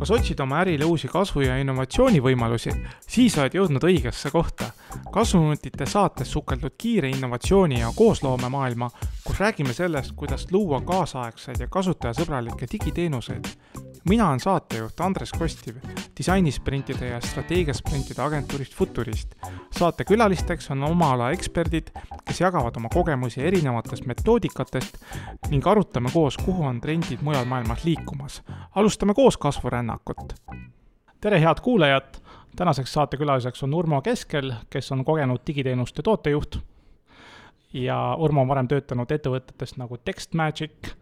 [0.00, 2.72] kas otsid oma ärile uusi kasvu- ja innovatsioonivõimalusi,
[3.08, 4.70] siis oled jõudnud õigesse kohta.
[5.12, 8.90] kasvuminutite saates sukeldud kiire innovatsiooni ja koosloomemaailma,
[9.24, 13.44] kus räägime sellest, kuidas luua kaasaegseid ja kasutajasõbralikke digiteenuseid
[14.08, 15.76] mina olen saatejuht Andres Kostiv
[16.18, 19.34] disainisprintide ja strateegiasprintide agentuurist Futurist.
[19.70, 21.90] saatekülalisteks on oma ala eksperdid,
[22.24, 24.96] kes jagavad oma kogemusi erinevatest metoodikatest
[25.50, 28.42] ning arutame koos, kuhu on trendid mujal maailmas liikumas.
[28.74, 30.34] alustame koos kasvurännakut.
[31.20, 32.20] tere, head kuulajad!
[32.56, 36.56] tänaseks saatekülaliseks on Urmo Keskel, kes on kogenud digiteenuste tootejuht
[37.72, 40.94] ja Urmo on varem töötanud ettevõtetes nagu TextMagic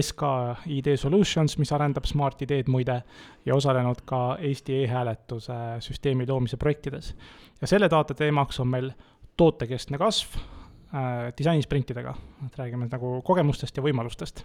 [0.00, 0.22] SK
[0.70, 3.00] ID Solutions, mis arendab Smart ID-d muide,
[3.46, 7.14] ja osalenud ka Eesti e-hääletuse süsteemi loomise projektides.
[7.60, 8.90] ja selle saate teemaks on meil
[9.36, 12.14] tootekeskne kasv äh, disainisprintidega,
[12.46, 14.44] et räägime nagu kogemustest ja võimalustest.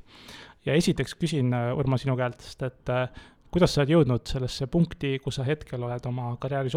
[0.65, 3.09] ja esiteks küsin, äh, Urmo, sinu käelt, sest et äh,
[3.53, 6.75] kuidas sa oled jõudnud sellesse punkti, kus sa hetkel oled oma karjääris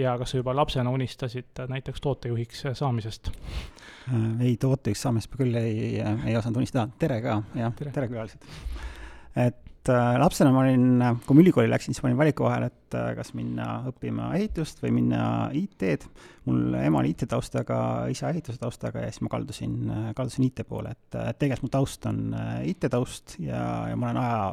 [0.00, 3.28] ja kas sa juba lapsena unistasid näiteks tootejuhiks saamisest?
[4.08, 8.08] Äh, ei, tootejuhiks saamist ma küll ei, ei osanud unistada, tere ka, jah, tere, tere
[8.08, 8.48] külalised.
[9.36, 10.88] et äh, lapsena ma olin,
[11.26, 14.80] kui ma ülikooli läksin, siis ma olin valiku vahel, et äh, kas minna õppima ehitust
[14.86, 16.08] või minna IT-d.
[16.48, 19.78] mul ema oli IT-taustaga, isa ehituse taustaga ja siis ma kaldusin,
[20.16, 22.28] kaldusin IT poole, et tegelikult mu taust on
[22.72, 24.44] IT-taust ja, ja ma olen aja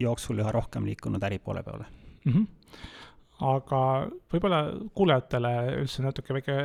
[0.00, 1.86] jooksul üha rohkem liikunud äri poole peale
[2.24, 2.32] mm.
[2.32, 2.48] -hmm
[3.40, 3.80] aga
[4.32, 4.60] võib-olla
[4.96, 6.56] kuulajatele üldse natuke väike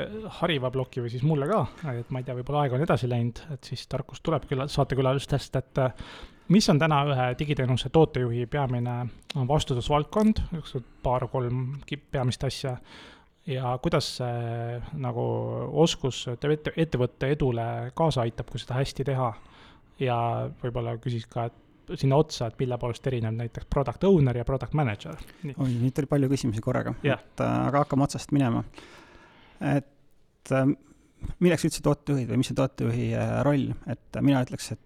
[0.41, 1.61] hariva ploki või siis mulle ka,
[1.93, 5.55] et ma ei tea, võib-olla aeg on edasi läinud, et siis tarkus tuleb küll saatekülalistest,
[5.55, 6.05] et äh,
[6.51, 8.97] mis on täna ühe digiteenuse tootejuhi peamine
[9.47, 11.65] vastutusvaldkond, niisugused paar-kolm
[12.11, 12.75] peamist asja,
[13.47, 15.25] ja kuidas see nagu
[15.85, 19.33] oskus ette, ettevõtte edule kaasa aitab, kui seda hästi teha?
[19.95, 20.15] ja
[20.59, 21.53] võib-olla küsis ka, et
[21.93, 25.17] sinna otsa, et mille poolest erineb näiteks product owner ja product manager?
[25.45, 28.63] oi, nüüd oli palju küsimusi korraga yeah., et äh, aga hakkame otsast minema.
[29.61, 30.71] et äh,
[31.39, 34.81] milleks üldse tootejuhid või mis see tootejuhi äh, roll, et mina ütleks, et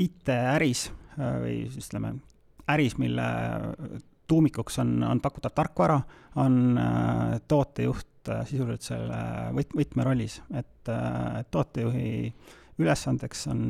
[0.00, 0.86] IT-äris
[1.20, 2.14] või siis ütleme,
[2.72, 3.26] äris, mille
[4.30, 5.98] tuumikuks on, on pakutav tarkvara,
[6.40, 6.78] on
[7.50, 9.18] tootejuht sisuliselt selle
[9.58, 10.90] võt-, võtmerollis, et
[11.52, 12.08] tootejuhi
[12.80, 13.62] ülesandeks on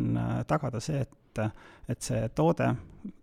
[0.49, 1.43] tagada see, et et,
[1.89, 2.71] et see toode,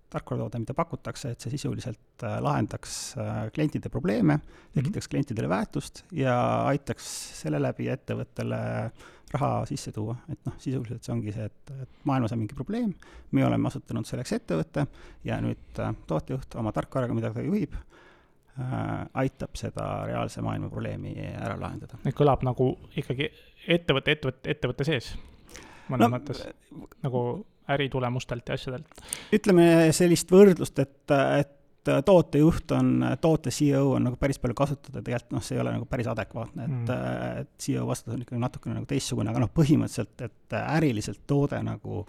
[0.10, 4.40] tarkvaratoode, mida pakutakse, et see sisuliselt äh, lahendaks äh, klientide probleeme,
[4.74, 5.10] tekitaks mm -hmm.
[5.10, 7.08] klientidele väärtust ja aitaks
[7.42, 8.92] selle läbi ettevõttele
[9.34, 12.94] raha sisse tuua, et noh, sisuliselt see ongi see, et, et maailmas on mingi probleem,
[13.32, 14.88] me oleme asutanud selleks ettevõtte
[15.24, 17.76] ja nüüd äh, tootejuht oma tarkvaraga, mida ta juhib
[19.14, 22.00] aitab seda reaalse maailma probleemi ära lahendada.
[22.18, 23.30] kõlab nagu ikkagi
[23.68, 25.12] ettevõte, ettevõtte, ettevõtte sees
[25.92, 26.42] mõnes no, mõttes
[27.04, 27.22] nagu
[27.76, 29.06] äritulemustelt ja asjadelt?
[29.36, 31.54] ütleme sellist võrdlust, et, et
[32.06, 35.88] tootejuht on, toote CEO on nagu päris palju kasutada, tegelikult noh, see ei ole nagu
[35.90, 40.26] päris adekvaatne, et mm., et CEO vastus on ikkagi natukene nagu teistsugune, aga noh, põhimõtteliselt,
[40.28, 42.04] et äriliselt toode nagu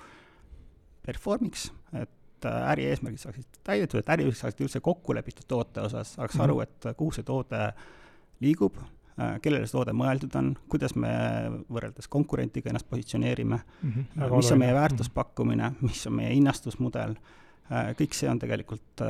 [1.06, 1.68] perform'iks,
[2.02, 6.46] et äri eesmärgid saaksid täidetud, et äriühing saaksid üldse kokku lepitud toote osas, saaks mm
[6.46, 7.62] aru, et kuhu see toode
[8.44, 8.76] liigub,
[9.42, 11.10] kellele see toode mõeldud on, kuidas me
[11.72, 17.16] võrreldes konkurentiga ennast positsioneerime mm, -hmm, mis on meie väärtuspakkumine, mis on meie hinnastusmudel,
[17.72, 19.02] äh, kõik see on tegelikult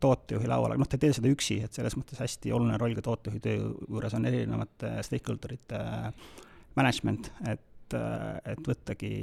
[0.00, 2.94] tootejuhi laual, aga noh, ta ei tee seda üksi, et selles mõttes hästi oluline roll
[2.98, 3.58] ka tootejuhi töö
[3.88, 5.84] juures on erinevate stakeholder ite
[6.78, 9.14] management, et, et võttagi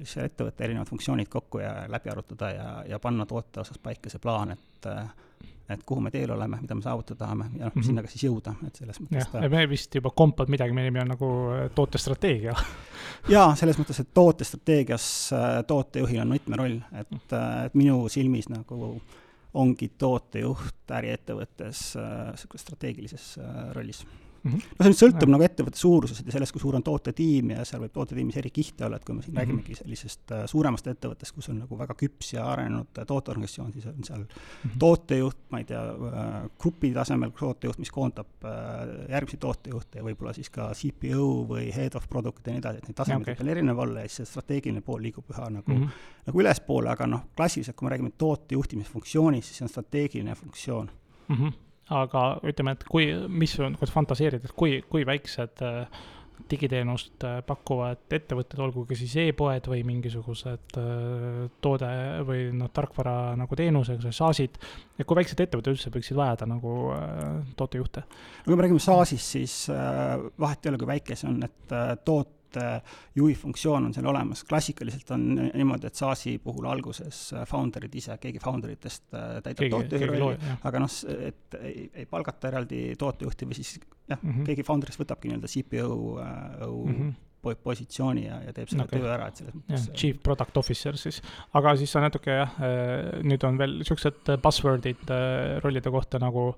[0.00, 4.22] lihtsalt ettevõtte erinevad funktsioonid kokku ja läbi arutada ja, ja panna toote osas paika see
[4.22, 4.88] plaan, et
[5.70, 8.10] et kuhu me teel oleme, mida me saavutada tahame ja noh mm -hmm., sinna ka
[8.10, 11.30] siis jõuda, et selles mõttes jah me vist juba kompad midagi, meie nimi on nagu
[11.54, 12.54] äh, tootestrateegia.
[13.34, 19.00] Jaa, selles mõttes, et tootestrateegias äh, tootejuhil on võtmeroll, et, äh, et minu silmis nagu
[19.54, 23.24] ongi tootejuht äriettevõttes niisuguses strateegilises
[23.74, 24.04] rollis
[24.42, 24.50] mm.
[24.50, 24.76] -hmm.
[24.78, 25.32] no see nüüd sõltub ja.
[25.34, 28.86] nagu ettevõtte suurusest ja sellest, kui suur on tootetiim ja seal võib tootetiimis eri kihte
[28.86, 29.44] olla, et kui me siin mm -hmm.
[29.44, 33.86] räägimegi sellisest äh, suuremast ettevõttest, kus on nagu väga küps ja arenenud äh, tooteorganisatsioon, siis
[33.86, 34.78] on seal mm -hmm.
[34.78, 38.26] tootejuht, ma ei tea äh,, grupi tasemel tootejuht, mis koondab
[39.08, 42.88] järgmisi tootejuhte ja võib-olla siis ka CPO või head of product ja nii edasi, et
[42.88, 43.34] neid tasemeid okay.
[43.34, 45.90] võib veel erinev olla ja siis see strateegiline pool liigub üha nagu mm, -hmm.
[46.26, 50.90] nagu ülespoole, aga noh, klassiliselt, kui me räägime tootejuhtimisfunktsioonist, siis see on strateegiline funktsioon
[51.28, 51.36] mm.
[51.36, 56.00] -hmm aga ütleme, et kui, mis kuidas fantaseerida, et kui, kui väiksed äh,
[56.50, 61.90] digiteenust äh, pakkuvad ettevõtted, olgugi siis e-poed või mingisugused äh, toode
[62.28, 64.58] või noh, tarkvara nagu teenusega, SaaS-id,
[64.96, 66.76] et kui väiksed ettevõtted üldse võiksid vajada nagu
[67.58, 68.06] tootejuhte?
[68.46, 72.36] kui me räägime SaaS-ist, siis vahet ei ole, kui väike see on, et toot-,
[73.16, 78.42] juhi funktsioon on seal olemas, klassikaliselt on niimoodi, et SaaS-i puhul alguses founder'id ise, keegi
[78.42, 81.00] founder itest täidab tootejuhi rolli, aga noh,
[81.30, 83.78] et ei, ei palgata eraldi tootejuhti või siis
[84.10, 84.46] jah mm, -hmm.
[84.50, 89.00] keegi founder'ist võtabki nii-öelda CPO mm -hmm positsiooni ja, ja teeb selle okay.
[89.00, 89.86] töö ära, et selles mõttes.
[89.96, 91.22] Chief Product Officer siis,
[91.56, 92.58] aga siis sa natuke jah,
[93.24, 95.12] nüüd on veel siuksed buzzword'id
[95.64, 96.50] rollide kohta nagu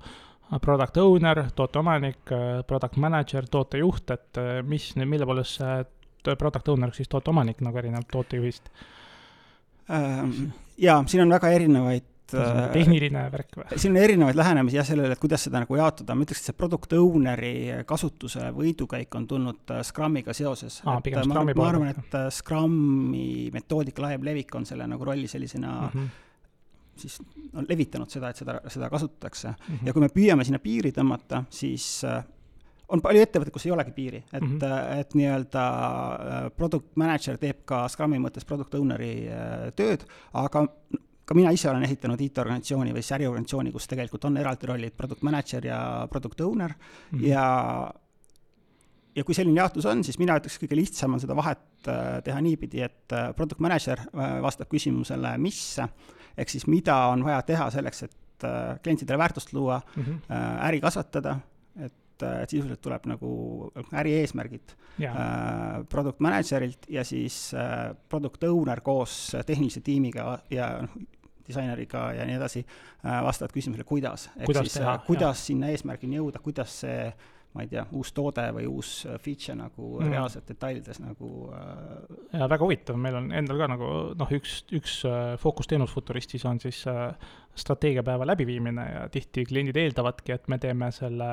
[0.61, 2.33] product owner, tooteomanik,
[2.67, 8.09] product manager, tootejuht, et eh, mis, mille poolest see product owner siis tooteomanik nagu erineb
[8.13, 8.71] tootejuhist
[9.91, 10.51] ähm,?
[10.79, 13.67] jaa, siin on väga erinevaid äh, tehniline värk või?
[13.77, 16.59] siin on erinevaid lähenemisi jah, sellele, et kuidas seda nagu jaotada, ma ütleks, et see
[16.59, 17.55] product owner'i
[17.89, 20.81] kasutuse võidukäik on tulnud äh, Scrumiga seoses.
[20.83, 21.57] Scrumi poole.
[21.59, 26.29] ma arvan, et äh, Scrumi metoodika laiem levik on selle nagu rolli sellisena mm -hmm
[26.97, 27.19] siis
[27.55, 29.75] on levitanud seda, et seda, seda kasutatakse mm.
[29.75, 29.87] -hmm.
[29.87, 32.25] ja kui me püüame sinna piiri tõmmata, siis äh,
[32.89, 34.99] on palju ettevõtteid, kus ei olegi piiri, et mm, -hmm.
[35.01, 39.15] et nii-öelda äh, product manager teeb ka Scrumi mõttes product owner'i
[39.77, 40.67] tööd, aga
[41.25, 45.23] ka mina ise olen ehitanud IT-organisatsiooni või siis äriorganisatsiooni, kus tegelikult on eraldi rollid product
[45.23, 47.27] manager ja product owner mm -hmm.
[47.27, 47.93] ja
[49.17, 51.89] ja kui selline jaotus on, siis mina ütleks, kõige lihtsam on seda vahet
[52.25, 54.01] teha niipidi, et product manager
[54.43, 55.81] vastab küsimusele, mis
[56.37, 60.37] ehk siis mida on vaja teha selleks, et äh, klientidele väärtust luua mm, -hmm.
[60.69, 61.37] äri kasvatada,
[61.77, 65.17] et, äh, et sisuliselt tuleb nagu äri eesmärgid yeah.
[65.89, 67.55] product manager'ilt ja siis
[68.09, 70.91] product owner koos tehnilise tiimiga ja noh,
[71.49, 72.67] disaineriga ja nii edasi
[73.03, 74.31] vastavad küsimusele, kuidas.
[74.37, 75.47] ehk siis teha, kuidas jah.
[75.47, 77.13] sinna eesmärgini jõuda, kuidas see
[77.53, 80.13] ma ei tea, uus toode või uus äh, feature nagu mm.
[80.13, 82.39] reaalselt detailides nagu äh....
[82.39, 86.61] ja väga huvitav, meil on endal ka nagu noh, üks, üks äh, fookusteenus Futuristis on
[86.63, 87.11] siis äh,
[87.59, 91.33] strateegiapäeva läbiviimine ja tihti kliendid eeldavadki, et me teeme selle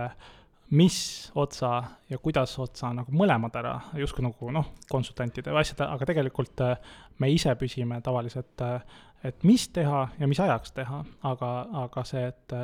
[0.69, 1.71] mis otsa
[2.10, 6.94] ja kuidas otsa nagu mõlemad ära, justkui nagu noh, konsultantide või asjade, aga tegelikult äh,
[7.24, 11.54] me ise püsime tavaliselt, äh, et mis teha ja mis ajaks teha, aga,
[11.88, 12.57] aga see, et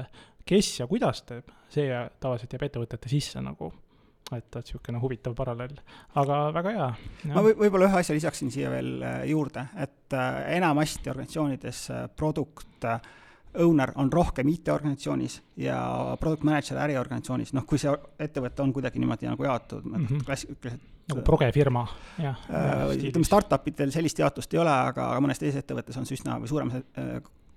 [0.45, 3.73] kes ja kuidas teeb, see tavaliselt jääb ettevõtete sisse nagu
[4.33, 5.75] et, et niisugune huvitav paralleel,
[6.17, 6.87] aga väga hea.
[7.33, 12.07] ma või, võib-olla ühe asja lisaksin siia veel äh, juurde, et äh, enamasti organisatsioonides äh,
[12.17, 12.89] product
[13.61, 15.77] owner on rohkem IT-organisatsioonis ja
[16.19, 20.91] product manager äriorganisatsioonis, noh, kui see ettevõte on kuidagi niimoodi nagu jaotatud mm -hmm., klassikaliselt
[21.05, 21.85] nagu progefirma,
[22.17, 22.39] jah.
[22.97, 26.49] ütleme, startup idel sellist jaotust ei ole, aga mõnes teises ettevõttes on see üsna, või
[26.49, 26.81] suuremas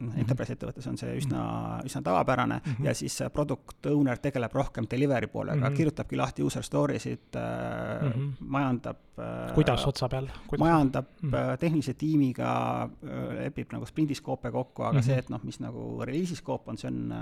[0.04, 1.40] noh, enterprise ettevõttes on see üsna,
[1.86, 2.86] üsna tavapärane mm -hmm.
[2.86, 5.76] ja siis product owner tegeleb rohkem delivery poolega mm, -hmm.
[5.76, 8.32] kirjutabki lahti user story sid äh, mm, -hmm.
[8.40, 10.28] majandab äh, kuidas otsa peal?
[10.58, 11.58] majandab mm -hmm.
[11.58, 15.04] tehnilise tiimiga äh,, lepib nagu sprindiskoope kokku, aga mm -hmm.
[15.04, 17.14] see, et noh, mis nagu reliisiskoop on, see on,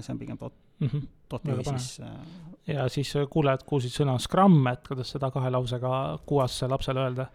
[0.00, 2.08] see on pigem toot- mm -hmm., tootejuhi siis äh....
[2.66, 7.26] ja siis kuulajad kuulsid sõna Scrum, et kuidas seda kahe lausega kuuasse lapsele öelda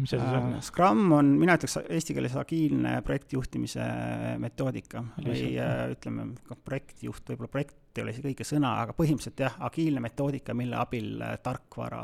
[0.00, 0.54] mis asi see on?
[0.56, 3.86] Äh, Scrum on, mina ütleks eesti keeles agiilne projektijuhtimise
[4.42, 9.44] metoodika või äh, ütleme, ka projektijuht, võib-olla projekt ei ole isegi õige sõna, aga põhimõtteliselt
[9.46, 12.02] jah, agiilne metoodika, mille abil äh, tarkvara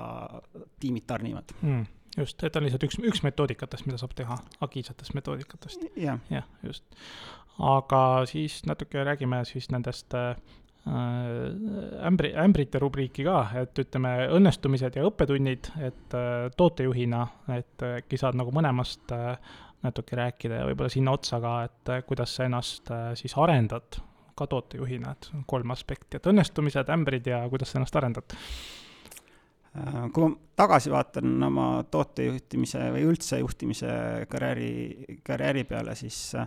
[0.81, 5.87] tiimid tarnivad mm just, et on lihtsalt üks, üks metoodikatest, mida saab teha, agiilsetest metoodikatest
[5.97, 6.19] ja..
[6.29, 6.85] jah, just.
[7.57, 10.37] aga siis natuke räägime siis nendest Äh,
[10.87, 18.39] ämbri, ämbrite rubriiki ka, et ütleme, õnnestumised ja õppetunnid, et äh, tootejuhina, et äkki saad
[18.39, 19.37] nagu mõlemast äh,
[19.83, 23.99] natuke rääkida ja võib-olla sinna otsa ka, et kuidas sa ennast siis arendad
[24.39, 28.37] ka tootejuhina, et kolm aspekti, et õnnestumised, ämbrid ja kuidas sa ennast arendad.
[30.13, 33.93] Kui ma tagasi vaatan oma tootejuhtimise või üldse juhtimise
[34.29, 36.47] karjääri, karjääri peale, siis äh,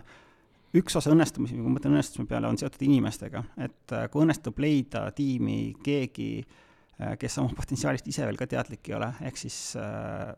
[0.74, 4.58] üks osa õnnestumisi, kui ma mõtlen õnnestumise peale, on seotud inimestega, et äh, kui õnnestub
[4.62, 6.30] leida tiimi keegi,
[7.00, 10.32] äh, kes oma potentsiaalist ise veel ka teadlik ei ole, ehk siis äh,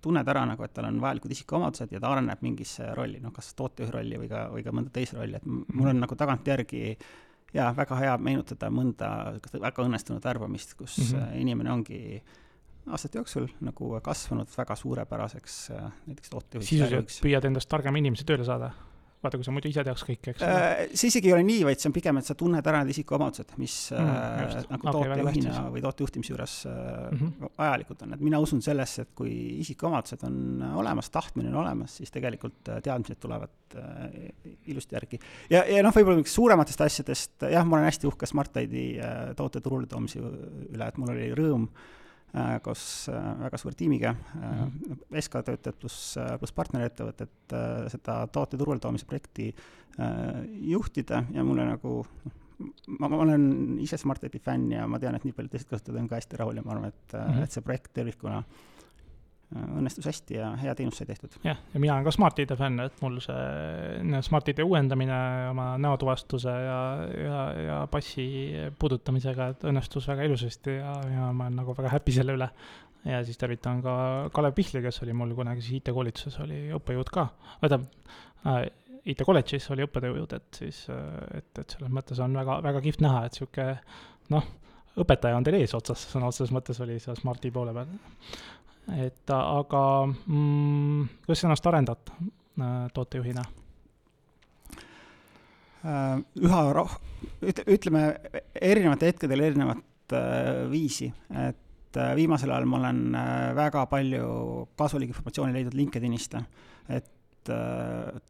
[0.00, 3.52] tunned ära nagu, et tal on vajalikud isikuomadused ja ta areneb mingisse rolli, noh, kas
[3.58, 6.84] tootejuhi rolli või ka, või ka mõnda teist rolli, et mul on nagu tagantjärgi
[7.56, 9.10] jaa, väga hea meenutada mõnda
[9.52, 11.40] väga õnnestunud värbamist, kus mm -hmm.
[11.42, 12.00] inimene ongi
[12.86, 15.56] aastate jooksul nagu kasvanud väga suurepäraseks
[16.06, 16.70] näiteks tootejuhiks.
[16.70, 18.70] sisuliselt püüad endast targema inimese tööle saada?
[19.20, 20.82] Vaata, kui sa muidu ise teaks kõike, eks äh,.
[20.96, 23.52] see isegi ei ole nii, vaid see on pigem, et sa tunned ära need isikuomadused,
[23.60, 26.72] mis mm, äh, nagu okay, tootejuhina või tootejuhtimise juures äh,
[27.10, 27.52] mm -hmm.
[27.58, 32.10] vajalikud on, et mina usun sellesse, et kui isikuomadused on olemas, tahtmine on olemas, siis
[32.14, 34.32] tegelikult äh, teadmised tulevad äh,
[34.72, 35.20] ilusti järgi.
[35.50, 39.60] ja, ja noh, võib-olla üks suurematest asjadest, jah, ma olen hästi uhke Smart-ID äh, toote
[39.60, 41.98] turule toomise üle, et mul oli rõõm äh, Äh,
[42.62, 45.20] koos äh, väga suure tiimiga mm, -hmm.
[45.20, 47.56] SK töötajad pluss, pluss partnerettevõtted,
[47.90, 49.54] seda toote turule toomise projekti
[50.70, 52.36] juhtida ja mulle nagu noh,
[52.98, 55.98] ma, ma olen ise Smart Epi fänn ja ma tean, et nii paljud teised kasutajad
[56.00, 57.42] on ka hästi rahul ja ma arvan, et mm, -hmm.
[57.42, 58.42] et see projekt tervikuna
[59.50, 61.34] õnnestus hästi ja hea teenus sai tehtud.
[61.42, 65.16] jah, ja mina olen ka Smart-ID fänn, et mul see Smart-ID uuendamine
[65.50, 66.78] oma näotuvastuse ja,
[67.10, 68.26] ja, ja passi
[68.78, 72.50] puudutamisega, et õnnestus väga ilusasti ja, ja ma olen nagu väga happy selle üle.
[73.08, 73.94] ja siis tervitan ka
[74.34, 77.26] Kalev Pihli, kes oli mul kunagi siis IT-koolituses, oli õppejõud ka,
[77.58, 77.88] tähendab
[78.46, 78.68] äh,,
[79.10, 80.84] IT kolledžis oli õppejõud, et siis,
[81.34, 83.64] et, et selles mõttes on väga, väga kihvt näha, et sihuke
[84.30, 84.44] noh,
[85.00, 87.88] õpetaja on teil eesotsas, sõna otseses mõttes oli seal Smarti poole peal
[88.98, 93.44] et aga mm, kuidas sa ennast arendad äh, tootejuhina?
[95.80, 96.98] Äh, üha roh-,
[97.40, 98.04] ütle, ütleme
[98.54, 104.26] erinevatel hetkedel erinevat äh, viisi, et äh, viimasel ajal ma olen äh, väga palju
[104.80, 106.36] kasulikku informatsiooni leidnud LinkedInist,
[106.88, 108.20] et äh,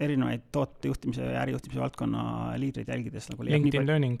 [0.00, 2.24] erinevaid tootejuhtimise ja ärijuhtimise valdkonna
[2.60, 4.18] liidreid jälgides nagu LinkedIn Learning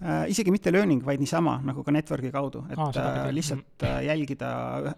[0.00, 3.98] äh, isegi mitte learning, vaid niisama nagu ka network'i kaudu, et ah, äh, lihtsalt äh,
[4.06, 4.50] jälgida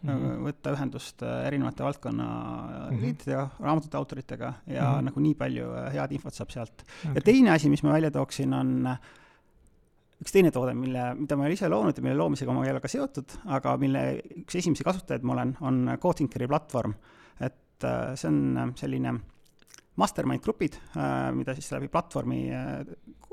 [0.03, 0.45] mm, -hmm.
[0.49, 3.01] võtta ühendust äh, erinevate valdkonna mm -hmm.
[3.07, 5.09] liitidega, raamatute autoritega ja mm -hmm.
[5.11, 7.15] nagu nii palju äh, head infot saab sealt okay..
[7.15, 8.99] ja teine asi, mis ma välja tooksin, on äh,
[10.23, 12.81] üks teine toode, mille, mida ma olen ise loonud ja mille loomisega ma ei ole
[12.81, 16.95] ka seotud, aga mille üks esimesi kasutajaid ma olen, on CodeThinkeri platvorm.
[17.41, 19.19] et äh, see on selline
[19.97, 20.79] mastermind grupid,
[21.37, 22.47] mida siis läbi platvormi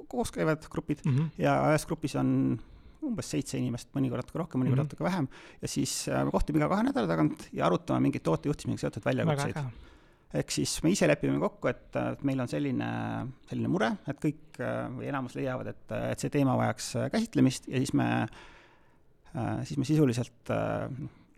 [0.09, 1.29] koos käivad grupid mm -hmm.
[1.37, 2.59] ja ühes grupis on
[3.05, 4.91] umbes seitse inimest, mõnikord natuke rohkem, mõnikord mm -hmm.
[4.91, 5.27] natuke vähem,
[5.61, 9.61] ja siis äh, me kohtume iga kahe nädala tagant ja arutame mingeid tootejuhtimisega seotud väljakutseid.
[10.33, 12.89] ehk siis me ise lepime kokku, et, meil on selline,
[13.49, 17.67] selline mure, et kõik äh, või enamus leiavad, et, et see teema vajaks äh, käsitlemist
[17.67, 18.27] ja siis me,
[19.63, 20.51] siis me sisuliselt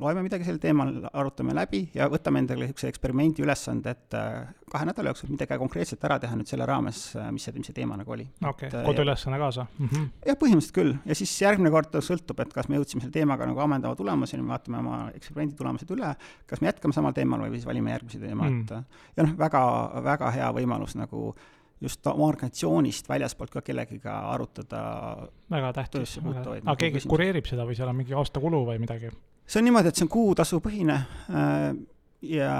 [0.02, 4.88] loeme midagi sel teemal, arutame läbi ja võtame endale niisuguse eksperimendi ülesande, et äh, kahe
[4.90, 8.00] nädala jooksul midagi konkreetselt ära teha nüüd selle raames, äh, mis see, mis see teema
[8.00, 8.26] nagu oli.
[8.42, 9.88] okei okay,, koduülesanne kaasa mm?
[9.88, 10.10] -hmm.
[10.28, 13.64] jah, põhimõtteliselt küll, ja siis järgmine kord sõltub, et kas me jõudsime selle teemaga nagu
[13.64, 16.14] ammendava tulemuseni, me vaatame oma eksperimendi tulemused üle,
[16.50, 19.64] kas me jätkame samal teemal või siis valime järgmise teema mm, et ja noh, väga,
[20.12, 21.34] väga hea võimalus nagu
[21.82, 24.82] just oma organisatsioonist väljaspoolt ka kellegiga arutada.
[25.50, 29.10] väga tähtis, aga nagu keegi kureerib seda või seal on mingi aastakulu või midagi?
[29.52, 30.98] See on niimoodi, et see on kuutasupõhine
[31.36, 31.66] äh,
[32.32, 32.54] ja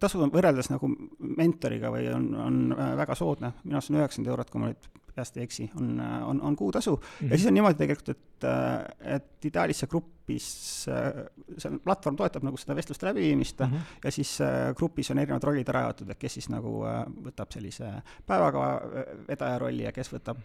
[0.00, 4.32] tasu on võrreldes nagu mentoriga või on, on äh, väga soodne, minu arust on üheksakümmend
[4.34, 4.88] eurot, kui ma nüüd
[5.18, 7.02] peast ei eksi, on, on, on kuutasu mm.
[7.02, 7.32] -hmm.
[7.32, 10.48] ja siis on niimoodi tegelikult, et, äh, et ideaalis see grupis,
[10.86, 14.00] see platvorm toetab nagu seda vestluste läbiviimist mm -hmm.
[14.04, 14.38] ja siis
[14.78, 16.84] grupis on erinevad rollid ära jaotud, et kes siis nagu
[17.26, 17.90] võtab sellise
[18.26, 18.80] päevakava
[19.28, 20.38] vedaja rolli ja kes võtab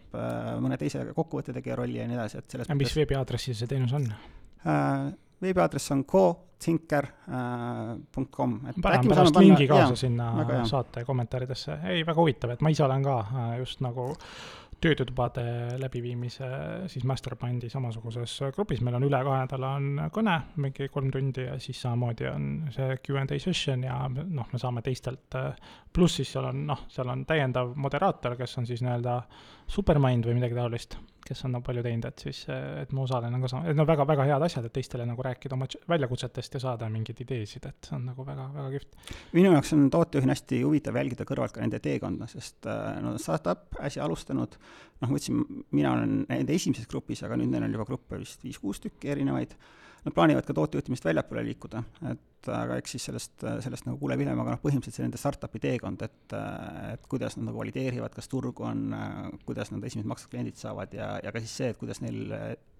[0.59, 3.93] mõne teise kokkuvõtte tegija rolli ja nii edasi, et selles ja mis veebiaadressil see teenus
[3.93, 4.09] on?
[4.63, 8.59] Äh, veebiaadress on cothinker.com.
[8.65, 11.77] Äh, paneme pärast lingi kaasa sinna saate kommentaaridesse.
[11.83, 14.15] ei, väga huvitav, et ma ise olen ka äh, just nagu
[14.83, 15.43] töötutubade
[15.79, 16.47] läbiviimise
[16.91, 21.55] siis mastermind'i samasuguses grupis, meil on üle kahe nädala on kõne, mingi kolm tundi ja
[21.63, 25.31] siis samamoodi on see Q and A session ja noh, me saame teistelt,
[25.93, 29.15] pluss siis seal on noh, seal on täiendav moderaator, kes on siis nii-öelda
[29.71, 33.49] supermind või midagi taolist, kes on nagu palju teinud, et siis, et ma osalen ka
[33.51, 36.89] sama, et no väga, väga head asjad, et teistele nagu rääkida oma väljakutsetest ja saada
[36.91, 38.97] mingeid ideesid, et see on nagu väga, väga kihvt.
[39.37, 43.69] minu jaoks on tootejuhina hästi huvitav jälgida kõrvalt ka nende teekonda, sest äh, no startup,
[43.79, 44.57] äsja alustanud,
[44.99, 48.43] noh, ma ütlesin, mina olen nende esimeses grupis, aga nüüd neil on juba gruppe vist
[48.43, 49.55] viis-kuus tükki erinevaid,
[50.03, 54.39] nad plaanivad ka tootejuhtimist väljapoole liikuda, et aga eks siis sellest, sellest nagu kuuleb hiljem,
[54.43, 56.37] aga noh, põhimõtteliselt see nende startup'i teekond, et
[56.93, 58.89] et kuidas nad nagu valideerivad, kas turgu on,
[59.47, 62.33] kuidas nad esimesed maksvad kliendid saavad ja, ja ka siis see, et kuidas neil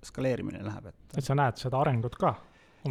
[0.03, 2.35] skaleerimine läheb, et et sa näed seda arengut ka?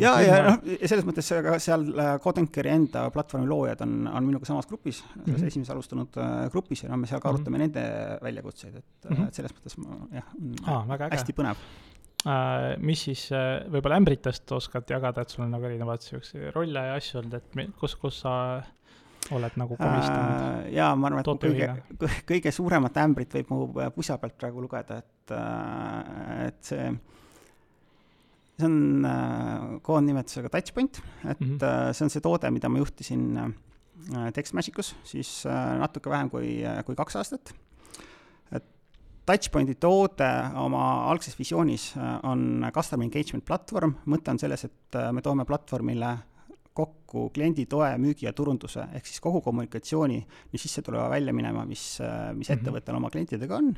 [0.01, 1.87] ja, ja noh, selles mõttes ka seal
[2.25, 5.47] Codenkeri enda platvormi loojad on, on minuga samas grupis mm, -hmm.
[5.47, 7.77] esimeses alustanud äh, grupis ja no me seal ka arutame mm -hmm.
[7.77, 9.29] nende väljakutseid, et mm, -hmm.
[9.29, 10.29] et selles mõttes ma jah,
[10.67, 11.57] ah, hästi põnev
[12.79, 16.95] mis siis uh, võib-olla ämbritest oskad jagada, et sul on nagu erinevaid siukseid rolle ja
[17.01, 18.35] asju olnud, et kus, kus sa
[19.35, 20.69] oled nagu komistanud uh,?
[20.75, 25.35] jaa, ma arvan, et kõige, kõige suuremat ämbrit võib mu pusa pealt praegu lugeda, et,
[26.47, 26.87] et see
[28.63, 31.93] see on äh, koondnimetusega Touchpoint, et mm -hmm.
[31.93, 36.85] see on see toode, mida ma juhtisin äh, TextMagicus siis äh, natuke vähem kui, äh,
[36.85, 37.55] kui kaks aastat.
[39.27, 45.13] Touchpointi toode oma algses visioonis äh, on customer engagement platvorm, mõte on selles, et äh,
[45.15, 46.17] me toome platvormile
[46.73, 50.19] kokku kliendi toe, müügi ja turunduse, ehk siis kogu kommunikatsiooni,
[50.55, 52.55] mis sisse tuleva, välja minema, mis, mis mm -hmm.
[52.57, 53.75] ettevõttel oma klientidega on,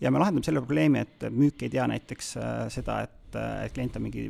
[0.00, 2.36] ja me lahendame selle probleemi, et müük ei tea näiteks
[2.70, 4.28] seda, et, et klient on mingi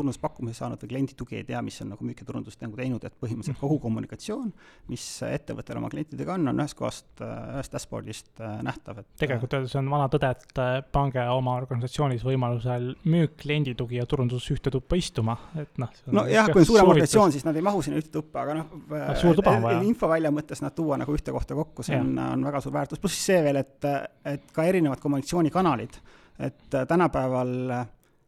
[0.00, 3.04] turunduspakkumise saanud või kliendi tugi ei tea, mis on nagu müük- ja turundust nagu teinud,
[3.04, 4.50] et põhimõtteliselt kogu kommunikatsioon,
[4.90, 9.90] mis ettevõttel oma klientidega on, on ühest kohast, ühest dashboard'ist nähtav, et tegelikult öeldes on
[9.92, 10.62] vana tõde, et
[10.94, 15.92] pange oma organisatsioonis võimalusel müük, kliendi tugi ja turundus ühte tuppa istuma, et noh.
[16.20, 18.74] nojah, kui on suurem organisatsioon, siis nad ei mahu sinna ühte tuppa, aga noh,
[19.20, 19.84] suur tuba on vaja.
[19.90, 23.20] infovälja mõttes nad tuua nagu ühte kohta kokku, see on, on väga suur väärtus, pluss
[23.30, 23.90] see veel, et,
[24.32, 26.00] et ka erinevad kommunikatsioonikanalid,
[26.40, 27.56] et tänapäeval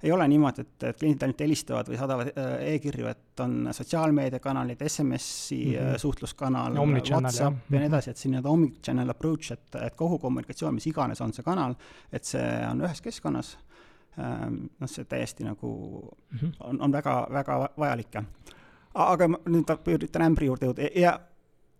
[0.03, 4.83] ei ole niimoodi, et, et kliendid ainult helistavad või saadavad äh, e-kirju, et on sotsiaalmeediakanalid,
[4.89, 5.99] SMS-i mm -hmm.
[5.99, 6.79] suhtluskanal,
[7.11, 11.21] Whatsapp ja nii edasi, et see nii-öelda omnichannel approach, et, et kogu kommunikatsioon, mis iganes
[11.21, 11.75] on see kanal,
[12.13, 13.57] et see on ühes keskkonnas,
[14.19, 15.73] ähm, noh, see täiesti nagu
[16.31, 16.57] mm -hmm.
[16.61, 18.25] on, on väga, väga vajalik ja
[18.95, 21.21] aga ma nüüd üritan ämbri juurde jõuda ja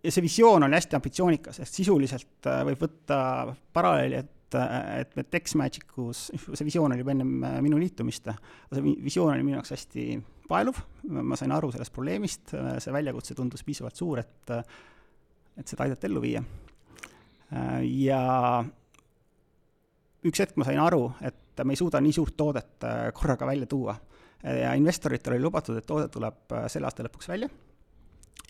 [0.03, 3.19] ja see visioon oli hästi ambitsioonikas, ehk sisuliselt äh, võib võtta
[3.73, 8.31] paralleeli, et, äh, et me TextMagicus, see visioon oli juba ennem äh, minu liitumist,
[8.73, 10.07] see visioon oli minu jaoks hästi
[10.49, 14.53] paeluv, ma sain aru sellest probleemist, see väljakutse tundus piisavalt suur, et,
[15.57, 16.43] et seda aidata ellu viia.
[17.89, 18.21] ja
[20.29, 22.85] üks hetk ma sain aru, et me ei suuda nii suurt toodet
[23.17, 23.97] korraga välja tuua.
[24.43, 27.49] Ja investoritel oli lubatud, et toode tuleb selle aasta lõpuks välja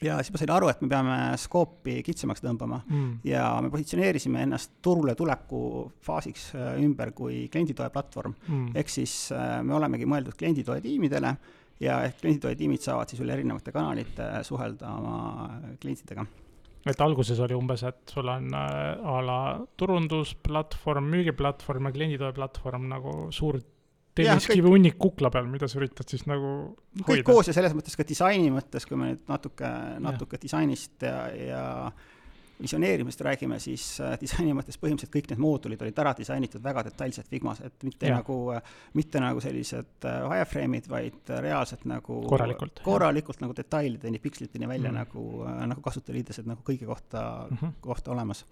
[0.02, 2.82] ja siis ma sain aru, et me peame skoopi kitsamaks tõmbama.
[2.88, 3.16] Mm.
[3.28, 5.62] ja me positsioneerisime ennast turule tuleku
[6.04, 8.36] faasiks äh, ümber kui klienditoe platvorm.
[8.48, 8.70] Mm..
[8.76, 11.34] ehk siis äh, me olemegi mõeldud klienditoe tiimidele
[11.82, 15.18] ja ehk klienditoe tiimid saavad siis üle erinevate kanalite suhelda oma
[15.82, 16.26] klientidega.
[16.82, 19.38] Et alguses oli umbes, et sul on äh, a la
[19.78, 23.60] turundusplatvorm, müügiplatvorm ja klienditoe platvorm nagu suur
[24.18, 27.06] telliskivi hunnik kukla peal, mida sa üritad siis nagu hoida.
[27.08, 29.68] kõik koos ja selles mõttes ka disaini mõttes, kui me nüüd natuke,
[30.04, 30.42] natuke ja.
[30.42, 31.62] disainist ja, ja
[32.62, 37.30] visioneerimist räägime, siis äh, disaini mõttes põhimõtteliselt kõik need moodulid olid ära disainitud väga detailselt
[37.30, 38.18] Figmas, et mitte ja.
[38.20, 38.36] nagu,
[38.98, 43.46] mitte nagu sellised äh, wireframe'id, vaid reaalselt nagu korralikult, korralikult ja.
[43.46, 45.00] nagu detailideni, piksliteni välja mm.
[45.00, 47.74] nagu, äh, nagu kasutajaliidesed nagu kõigi kohta mm, -hmm.
[47.88, 48.44] kohta olemas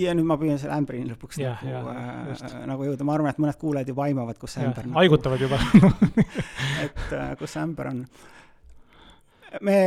[0.00, 3.42] ja nüüd ma püüan selle ämbrini lõpuks ja, nagu, äh, nagu jõuda, ma arvan, et
[3.42, 5.60] mõned kuulajad juba aimavad, kus see ämber nagu, haigutavad juba
[6.86, 8.02] et äh, kus see ämber on.
[9.66, 9.78] me,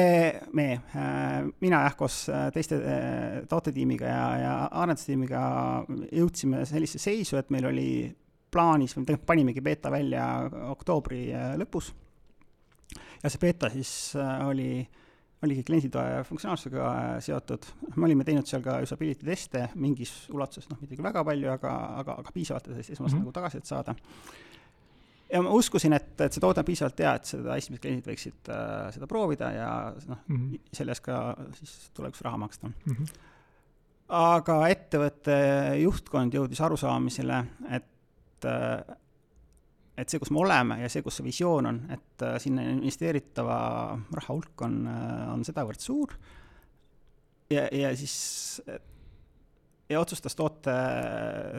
[0.58, 5.42] me äh,, mina jah, koos äh, teiste äh, tootetiimiga ja, ja arendustiimiga
[6.10, 7.90] jõudsime sellisesse seisu, et meil oli
[8.50, 10.26] plaanis, või tegelikult panimegi beeta välja
[10.72, 11.94] oktoobri äh, lõpus.
[13.22, 15.06] ja see beeta siis äh, oli äh,
[15.44, 20.80] oligi klienditoe funktsionaalsusega äh, seotud, me olime teinud seal ka usability teste mingis ulatuses, noh,
[20.82, 23.24] mitte küll väga palju, aga, aga, aga piisavalt, et esmast mm -hmm.
[23.24, 23.96] nagu tagasisidet saada.
[25.34, 28.52] ja ma uskusin, et, et see toode on piisavalt hea, et seda esimesed kliendid võiksid
[28.52, 29.72] äh, seda proovida ja
[30.08, 32.94] noh mm -hmm., selle eest ka siis tulevikus raha maksta mm.
[32.94, 33.08] -hmm.
[34.08, 35.38] aga ettevõtte
[35.80, 38.98] juhtkond jõudis arusaamisele, et äh,
[40.00, 43.58] et see, kus me oleme ja see, kus see visioon on, et äh, sinna investeeritava
[44.16, 46.14] raha hulk on, äh, on sedavõrd suur.
[47.50, 48.62] Ja, ja siis
[49.90, 50.76] ja otsustas toote,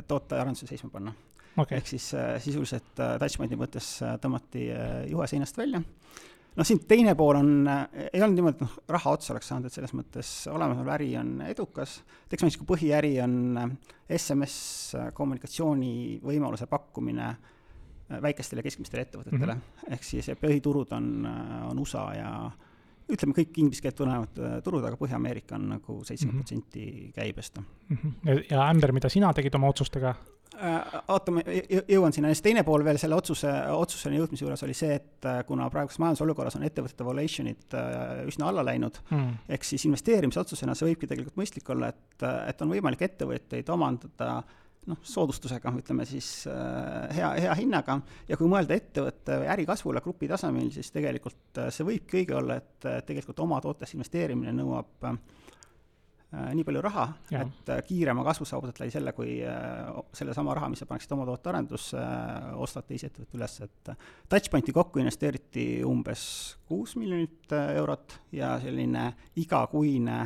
[0.08, 1.14] tootearenduse seisma panna.
[1.58, 1.80] Okay..
[1.80, 4.68] ehk siis äh, sisuliselt Touchpointi mõttes tõmmati
[5.10, 5.82] juhe seinast välja.
[5.82, 9.74] noh, siin teine pool on, ei olnud niimoodi, et noh, raha otsa oleks saanud, et
[9.74, 11.98] selles mõttes olemasolev äri on edukas,
[12.30, 13.74] Textmanicu põhiäri on
[14.06, 14.56] SMS
[15.14, 17.58] kommunikatsiooni võimaluse pakkumine äh,
[18.22, 19.94] väikestele keskmistele ettevõtetele mm, -hmm.
[19.94, 21.12] ehk siis põhiturud on,
[21.70, 22.32] on USA ja
[23.14, 26.84] ütleme, kõik inglise keelt tunnevad äh, turud, aga Põhja-Ameerika on nagu seitsekümmend protsenti
[27.16, 27.96] käibest mm.
[27.96, 28.44] -hmm.
[28.50, 30.14] ja Ämber, mida sina tegid oma otsustega?
[30.60, 31.42] Äh, oota, ma
[31.88, 35.42] jõuan sinna, siis teine pool veel selle otsuse, otsuseni jõudmise juures oli see, et äh,
[35.46, 37.78] kuna praeguses majandusolukorras on ettevõtete valuation'id
[38.28, 42.74] üsna alla läinud mm., ehk siis investeerimisotsusena see võibki tegelikult mõistlik olla, et, et on
[42.74, 47.98] võimalik ettevõtteid omandada äh, noh, soodustusega, ütleme siis äh, hea, hea hinnaga.
[48.28, 52.38] Ja kui mõelda ettevõtte või äri kasvule grupi tasemel, siis tegelikult äh, see võibki õige
[52.40, 55.20] olla, et tegelikult oma tootesse investeerimine nõuab äh,
[56.30, 59.32] nii palju raha, et kiirema kasvu saavutad läbi selle, kui
[60.14, 62.04] sellesama raha, mis sa paneksid oma toote arendusse,
[62.54, 63.90] ostad teisi ettevõtte üles, et
[64.30, 66.22] Touchpointi kokku investeeriti umbes
[66.70, 69.08] kuus miljonit eurot ja selline
[69.42, 70.20] igakuine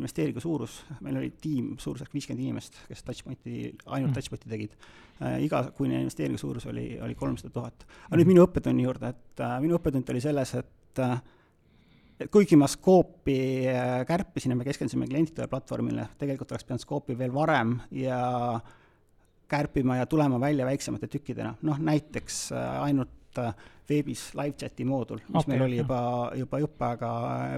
[0.00, 4.14] investeeringu suurus, meil oli tiim suurusjärk viiskümmend inimest, kes Touchpointi, ainult mm.
[4.16, 4.76] Touchpointi tegid
[5.20, 5.40] äh,.
[5.46, 7.84] igakuine investeeringu suurus oli, oli kolmsada tuhat.
[7.84, 8.22] aga mm.
[8.22, 11.20] nüüd minu õppetunni juurde, et äh, minu õppetund oli selles, et äh,
[12.20, 13.38] et kuigi ma skoopi
[13.70, 18.20] äh, kärpisin ja me keskendusime klienditoe platvormile, tegelikult oleks pidanud skoopi veel varem ja
[19.50, 23.54] kärpima ja tulema välja väiksemate tükkidena, noh näiteks äh, ainult äh,
[23.90, 26.00] veebis live chat'i moodul, mis okay, meil oli juba,
[26.38, 27.10] juba jupp aega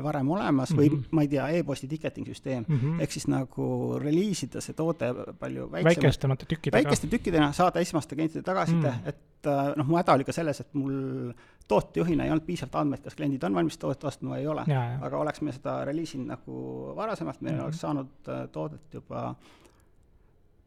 [0.04, 0.80] varem olemas mm -hmm.
[0.80, 1.04] või Mhm.
[1.10, 2.74] ma ei tea e, e-posti ticketing süsteem mm.
[2.74, 3.02] mm -hmm.
[3.02, 6.82] ehk siis nagu reliisida see toode palju väiksemalt väikestemate tükkidega.
[6.82, 8.98] väikeste tükkidena saada esmaste klientide tagasiside Mm.
[9.02, 11.32] mm., et äh, noh, mu häda oli ka selles, et mul
[11.68, 14.64] tootejuhina ei olnud piisavalt andmeid, kas kliendid on valmis toodet ostma või ei ole.
[15.00, 17.64] aga oleks me seda reliisinud nagu varasemalt, meil mm.
[17.64, 19.34] oleks saanud äh, toodet juba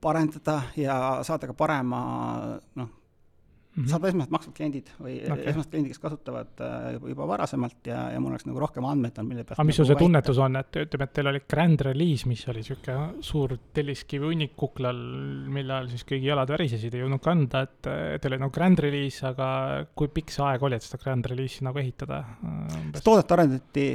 [0.01, 1.99] parendada ja saada ka parema
[2.75, 2.89] noh,
[3.75, 3.89] Mhm.
[3.91, 5.49] saada esmased maksvad kliendid või okay.
[5.51, 9.17] esmased kliendid, kes kasutavad äh, juba, juba varasemalt ja, ja mul oleks nagu rohkem andmeid
[9.19, 10.05] olnud, mille pealt aga mis sul nagu see väita.
[10.05, 12.95] tunnetus on, et ütleme, et teil oli grand release, mis oli sihuke
[13.27, 15.01] suur telliskivi hunnik kuklal,
[15.57, 17.91] mille ajal siis kõigi jalad värisesid, ei jõudnud kanda, et
[18.23, 19.49] teil oli nagu grand release, aga
[19.91, 22.23] kui pikk see aeg oli, et seda grand release'i nagu ehitada?
[23.03, 23.89] toodet arendati,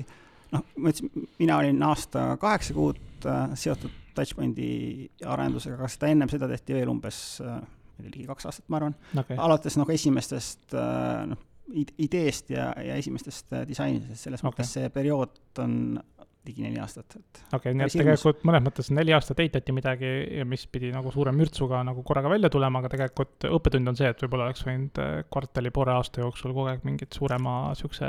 [0.52, 4.70] noh, ma ütlesin, mina olin aasta kaheksa kuud äh, seotud Touchpointi
[5.24, 7.38] arendusega, aga seda ennem seda tehti veel umbes
[8.00, 8.96] äh, ligi kaks aastat, ma arvan.
[9.22, 11.46] okei, alates nagu esimestest äh, noh,
[12.02, 14.50] ideest ja, ja esimestest äh, disainidest, selles okay.
[14.50, 15.76] mõttes see periood on
[16.48, 20.12] ligi neli aastat, et okei, nii et tegelikult mõnes mõttes neli aastat ehitati midagi,
[20.48, 24.24] mis pidi nagu suure mürtsuga nagu korraga välja tulema, aga tegelikult õppetund on see, et
[24.24, 28.08] võib-olla oleks võinud eh, kvartali, poole aasta jooksul kogu aeg mingit suurema siukse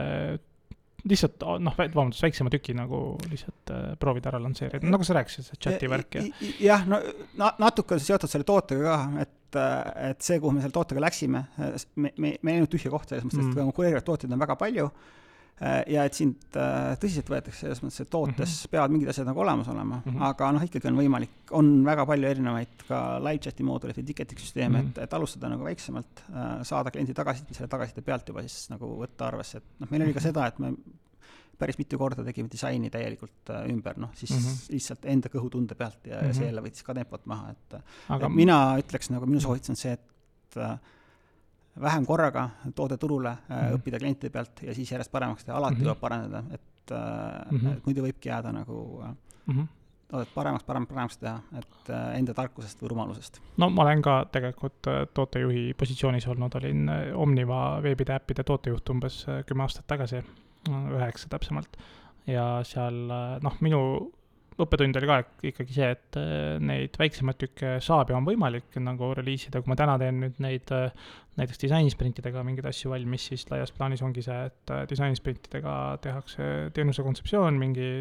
[1.09, 5.61] lihtsalt noh, vabandust, väiksema tüki nagu lihtsalt äh, proovida ära lansseerida, nagu sa rääkisid, see
[5.61, 6.25] chati värk ja
[6.61, 6.99] jah, no
[7.41, 9.57] na-, natuke on see seotud selle tootega ka, et,
[10.11, 12.11] et see, kuhu me selle tootega läksime, me, me,
[12.41, 13.71] me ei näinud tühja kohta selles mõttes, et Mm.
[13.71, 14.91] konkureerivaid tooteid on väga palju
[15.87, 18.71] ja et sind äh, tõsiselt võetakse selles mõttes, et tootes mm -hmm.
[18.71, 20.17] peavad mingid asjad nagu olemas olema mm, Mhm.
[20.17, 20.23] -hmm.
[20.29, 24.39] aga noh, ikkagi on võimalik, on väga palju erinevaid ka live chat'i mooduleid või ticketing
[24.39, 24.87] süsteeme mm, Mhm.
[24.87, 24.97] -hmm.
[24.97, 26.23] et, et alustada nagu väiksemalt,
[26.63, 30.13] saada kliendi tagasisidet, selle tagasiside pealt juba siis nagu võtta arvesse, et noh, meil oli
[30.13, 30.27] ka Mhm.
[30.27, 30.73] seda, et me
[31.61, 34.45] päris mitu korda tegime disaini täielikult äh, ümber, noh siis mm Mhm.
[34.47, 34.73] -hmm.
[34.73, 36.27] lihtsalt enda kõhutunde pealt ja mm, -hmm.
[36.27, 36.47] ja see Mhm.
[36.55, 39.91] jälle võttis ka tempot maha, et aga et mina ütleks nagu, minu soovitus on see,
[39.93, 40.77] et äh,
[41.81, 43.55] vähem korraga toode turule äh, mm.
[43.55, 43.75] -hmm.
[43.77, 45.83] õppida klientide pealt ja siis järjest paremaks teha, alati Mhm.
[45.83, 47.57] tuleb parandada, et mm.
[47.57, 47.77] -hmm.
[47.77, 49.15] et muidu võibki jääda nagu äh,
[49.47, 49.61] Mhm.
[50.11, 53.41] toodet paremaks, parem, paremaks teha, et äh, enda tarkusest või rumalusest.
[53.57, 59.63] no ma olen ka tegelikult tootejuhi positsioonis olnud, olin Omniva veebide äppide tootejuht umbes kümme
[59.63, 60.23] aastat tagasi,
[60.69, 61.77] üheksa täpsemalt.
[62.27, 63.07] ja seal
[63.41, 64.11] noh, minu
[64.61, 65.17] õppetund oli ka
[65.49, 69.77] ikkagi see, et äh, neid väiksemaid tükke saab ja on võimalik nagu reliisida, kui ma
[69.79, 70.89] täna teen nüüd neid äh,
[71.39, 77.05] näiteks disainisprintidega mingeid asju valmis, siis laias plaanis ongi see, et äh, disainisprintidega tehakse teenuse
[77.05, 77.91] kontseptsioon, mingi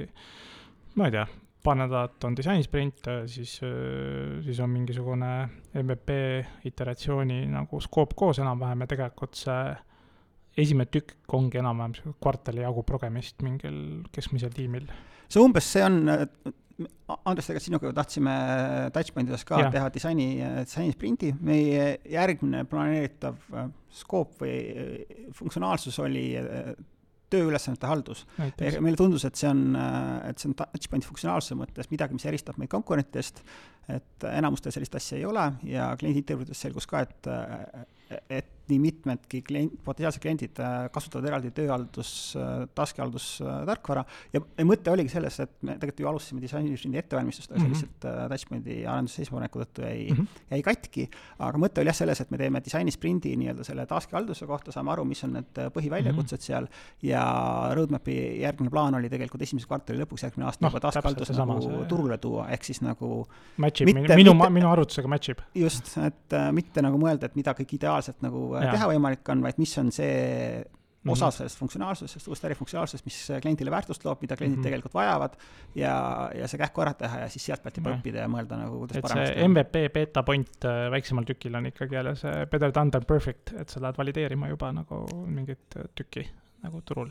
[0.99, 1.27] ma ei tea,
[1.65, 3.59] paar nädalat on disainisprint, siis,
[4.45, 5.31] siis on mingisugune
[5.77, 6.17] MVP
[6.71, 9.63] iteratsiooni nagu skoop koos enam-vähem ja tegelikult see
[10.59, 13.79] esimene tükk ongi enam-vähem kvartali jagu progemist mingil
[14.15, 14.89] keskmisel tiimil.
[15.31, 16.03] See umbes, see on,
[17.29, 18.35] Andres, tegelikult sinuga tahtsime
[18.95, 19.73] Touchpointi osas ka ja.
[19.73, 20.29] teha disaini,
[20.65, 23.69] disainisprindi, meie järgmine planeeritav äh,
[24.01, 26.73] skoop või äh, funktsionaalsus oli äh,
[27.31, 28.25] tööülesannete haldus.
[28.59, 29.77] meile tundus, et see on,
[30.27, 33.45] et see on Touchpointi funktsionaalsuse mõttes midagi, mis eristab meid konkurentidest,
[33.91, 37.31] et enamustel sellist asja ei ole ja kliendi intervjuudes selgus ka, et,
[38.41, 44.05] et nii mitmedki klient, potentsiaalsed kliendid äh, kasutavad eraldi tööhaldus, äh, tarkvara
[44.35, 47.75] ja, ja mõte oligi selles, et me tegelikult ju alustasime disainisprindi ettevalmistust, aga see Mhm.
[47.75, 50.17] lihtsalt äh, Touchpointi arenduse seisvupaneku tõttu jäi mm.
[50.17, 50.27] -hmm.
[50.51, 54.73] jäi katki, aga mõte oli jah selles, et me teeme disainisprindi nii-öelda selle taskihalduse kohta,
[54.73, 56.47] saame aru, mis on need äh, põhiväljakutsed mm -hmm.
[56.47, 56.67] seal
[57.03, 57.23] ja
[57.75, 61.89] roadmap'i järgmine plaan oli tegelikult esimese kvartali lõpuks järgmine aasta Noh, juba seesama, nagu see-
[61.89, 65.39] turule tuua, ehk siis nagu Match ib, minu, mitte- minu arvutusega match ib.
[65.55, 68.73] just, et äh, mitte nagu mõelda, et mida kõik ideaalselt nagu Jaa.
[68.77, 70.65] teha võimalik on, vaid mis on see
[71.09, 71.33] osa Mhm.
[71.37, 74.67] sellest funktsionaalsusest, uuest ärifunktsionaalsusest, mis kliendile väärtust loob, mida kliendid mm -hmm.
[74.67, 75.37] tegelikult vajavad
[75.75, 78.79] ja, ja see kähku ära teha ja siis sealt pealt juba õppida ja mõelda nagu,
[78.79, 79.49] kuidas paremaks teha.
[79.49, 83.69] MVP beta point äh, väiksemal tükil on ikkagi jälle see better done than perfect, et
[83.69, 86.29] sa lähed valideerima juba nagu mingit äh, tükki
[86.63, 87.11] nagu turul.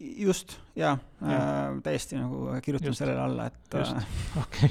[0.00, 1.30] just, jaa Jah.
[1.30, 2.98] äh,, täiesti nagu kirjutan Just.
[2.98, 4.06] sellele alla, et äh,
[4.42, 4.70] okei.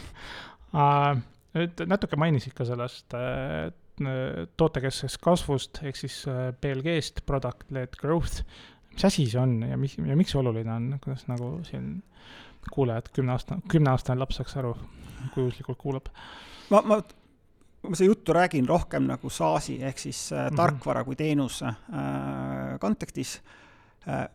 [1.54, 3.14] nüüd natuke mainisid ka sellest
[4.58, 8.44] tootekesksest kasvust ehk siis äh, PLG-st, product led growth.
[8.94, 12.04] mis asi see on ja mis, ja miks see oluline on, kuidas nagu siin
[12.72, 14.76] kuulajad, kümne aasta, kümneaastane laps saaks aru,
[15.34, 16.12] kui juhuslikult kuulab
[16.70, 17.00] ma, ma,
[17.88, 20.56] ma seda juttu räägin rohkem nagu SaaS-i ehk siis äh, Mhm.
[20.60, 23.42] tarkvara kui teenuse äh, kontekstis
[24.08, 24.28] äh,.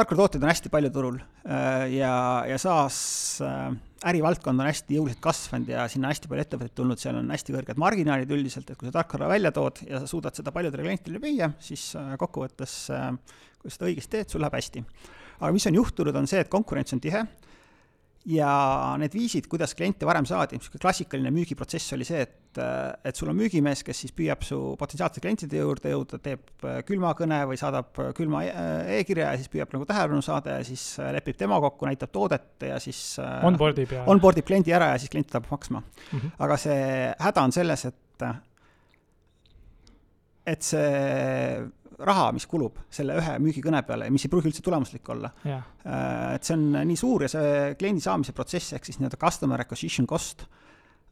[0.00, 2.12] Tarkvaratooteid on hästi palju turul äh, ja,
[2.48, 2.98] ja SaaS
[3.44, 3.68] äh,
[4.10, 7.80] ärivaldkond on hästi jõuliselt kasvanud ja sinna hästi palju ettevõtteid tulnud, seal on hästi kõrged
[7.80, 11.52] marginaalid üldiselt, et kui sa tarkvara välja tood ja sa suudad seda paljudele klientidele müüa,
[11.62, 12.76] siis äh, kokkuvõttes
[13.60, 14.84] kui sa seda õigesti teed, sul läheb hästi.
[15.40, 17.24] aga mis on juhtunud, on see, et konkurents on tihe
[18.28, 18.50] ja
[19.00, 22.60] need viisid, kuidas kliente varem saadi, niisugune klassikaline müügiprotsess oli see, et,
[23.06, 27.56] et sul on müügimees, kes siis püüab su potentsiaalsete klientide juurde jõuda, teeb külmakõne või
[27.60, 30.84] saadab külma e-, e-kirja ja siis püüab nagu tähelepanu saada ja siis
[31.16, 35.00] lepib tema kokku, näitab toodet ja siis onboard ib ja onboard ib kliendi ära ja
[35.00, 36.20] siis klient tuleb maksma mm.
[36.20, 36.36] Mhm.
[36.44, 36.86] aga see
[37.24, 38.28] häda on selles, et
[40.50, 40.90] et see
[42.06, 45.32] raha, mis kulub selle ühe müügikõne peale ja mis ei pruugi üldse tulemuslik olla.
[45.44, 45.66] yeah.
[46.34, 50.08] et see on nii suur ja see kliendi saamise protsess ehk siis nii-öelda customer acquisition
[50.10, 50.46] cost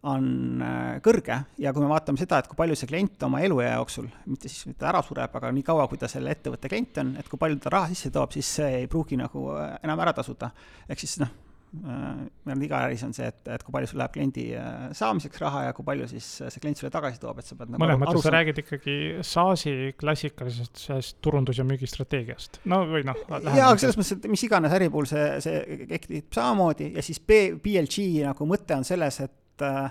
[0.06, 3.72] on äh, kõrge ja kui me vaatame seda, et kui palju see klient oma eluea
[3.74, 7.12] jooksul, mitte siis mitte ära sureb, aga nii kaua, kui ta selle ettevõtte klient on,
[7.18, 10.14] et kui palju ta raha sisse toob, siis see ei pruugi nagu äh, enam ära
[10.14, 10.52] tasuda.
[10.86, 11.32] ehk siis noh,
[11.68, 15.42] meil on iga äris on see, et, et kui palju sul läheb kliendi äh, saamiseks
[15.42, 18.00] raha ja kui palju siis see klient sulle tagasi toob, et sa pead nagu mõnes
[18.00, 23.20] mõttes sa räägid ikkagi SaaS-i klassikalisest sellest turundus- ja müügistrateegiast, no või noh.
[23.28, 27.20] jaa, aga selles mõttes, et mis iganes äri puhul see, see kehtib samamoodi ja siis
[27.20, 29.90] B, BLG nagu mõte on selles, et äh,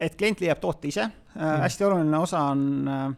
[0.00, 3.10] et klient leiab toote ise mm., hästi oluline osa on äh,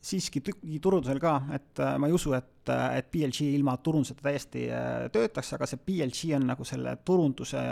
[0.00, 0.42] siiski
[0.80, 5.08] turundusel ka, et äh, ma ei usu, et, äh, et PLG ilma turunduseta täiesti äh,
[5.14, 7.62] töötaks, aga see PLG on nagu selle turunduse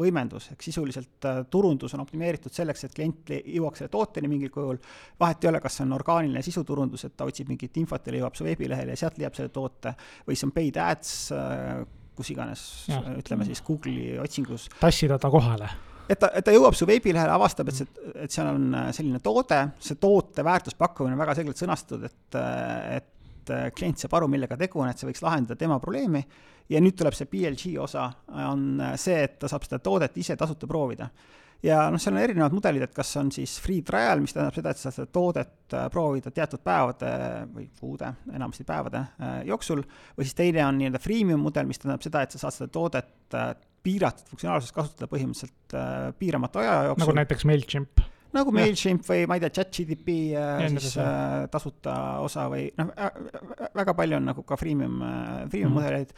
[0.00, 4.78] võimendus, ehk sisuliselt turundus on optimeeritud selleks, et klient jõuaks selle tooteni mingil kujul,
[5.18, 8.38] vahet ei ole, kas see on orgaaniline sisuturundus, et ta otsib mingit infot ja jõuab
[8.38, 9.96] su veebilehele ja sealt leiab selle toote,
[10.28, 11.12] või see on paid ads,
[12.14, 12.64] kus iganes,
[13.18, 14.70] ütleme siis Google'i otsingus.
[14.78, 15.74] tassida ta kohale
[16.10, 19.22] et ta, et ta jõuab su veebilehele, avastab, et see, et seal on äh, selline
[19.22, 24.30] toode, see toote väärtuspakkumine on väga selgelt sõnastatud, et, äh, et äh, klient saab aru,
[24.32, 26.24] millega tegu on, et see võiks lahendada tema probleemi.
[26.70, 28.08] ja nüüd tuleb see PLG osa,
[28.46, 31.08] on see, et ta saab seda toodet ise tasuta proovida.
[31.62, 34.70] ja noh, seal on erinevad mudelid, et kas on siis free trial, mis tähendab seda,
[34.70, 37.10] et sa saad seda toodet proovida teatud päevade
[37.54, 39.04] või kuude, enamasti päevade
[39.46, 39.82] jooksul,
[40.16, 43.36] või siis teine on nii-öelda freemium mudel, mis tähendab seda, et sa saad seda toodet
[43.84, 47.04] piiratud funktsionaalsust kasutada põhimõtteliselt äh, piiramatu aja jooksul.
[47.06, 48.04] nagu näiteks MailChimp.
[48.36, 53.24] nagu MailChimp või ma ei tea, chat-GDP äh, siis äh, tasuta osa või noh äh,,
[53.80, 55.80] väga palju on nagu ka freemium äh,, freemium mm -hmm.
[55.80, 56.14] mudeleid.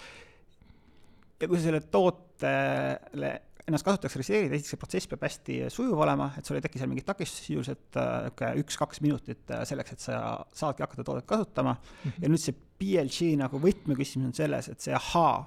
[1.40, 3.33] ja kui sa selle tootele
[3.68, 6.90] ennast kasutaks registreerida, esiteks see protsess peab hästi sujuv olema, et sul ei teki seal
[6.90, 10.18] mingit takistust, sisuliselt niisugune äh, üks-kaks minutit äh, selleks, et sa
[10.57, 12.11] saadki hakata toodet kasutama mm.
[12.11, 12.22] -hmm.
[12.25, 15.44] ja nüüd see PLG nagu võtmeküsimus on selles, et see ahaa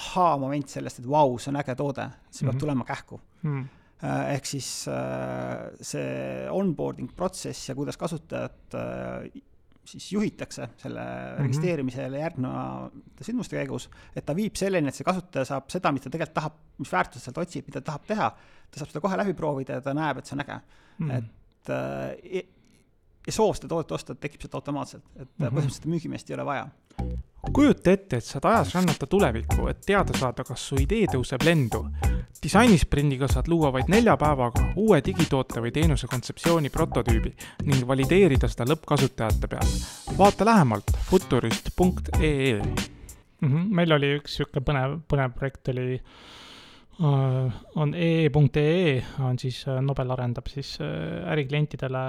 [0.00, 2.60] ahaa-moment sellest, et vau, see on äge toode, see peab mm -hmm.
[2.60, 3.56] tulema kähku mm.
[3.62, 3.72] -hmm
[4.04, 9.42] ehk siis äh, see onboarding protsess ja kuidas kasutajat äh,
[9.84, 11.42] siis juhitakse selle mm -hmm.
[11.42, 16.10] registreerimisele järgnevate sündmuste käigus, et ta viib selleni, et see kasutaja saab seda, mis ta
[16.10, 18.30] tegelikult tahab, mis väärtust sealt otsib, mida ta tahab teha,
[18.70, 20.60] ta saab seda kohe läbi proovida ja ta näeb, et see on äge
[20.98, 21.10] mm.
[21.10, 21.16] -hmm.
[22.38, 22.48] et
[23.26, 25.50] ja soov seda toodet osta tekib sealt automaatselt, et mm -hmm.
[25.50, 26.68] põhimõtteliselt müügimeest ei ole vaja
[27.52, 31.84] kujuta ette, et saad ajas rännata tulevikku, et teada saada, kas su idee tõuseb lendu.
[32.44, 37.32] disainisprindiga saad luua vaid nelja päevaga uue digitoote või teenuse kontseptsiooni prototüübi
[37.64, 39.70] ning valideerida seda lõppkasutajate peal.
[40.18, 42.60] vaata lähemalt futurist.ee
[43.40, 43.48] mm.
[43.48, 43.68] -hmm.
[43.80, 46.00] meil oli üks sihuke põnev, põnev projekt oli
[47.00, 52.04] uh, on ee.ee on siis uh, Nobel arendab siis uh, äriklientidele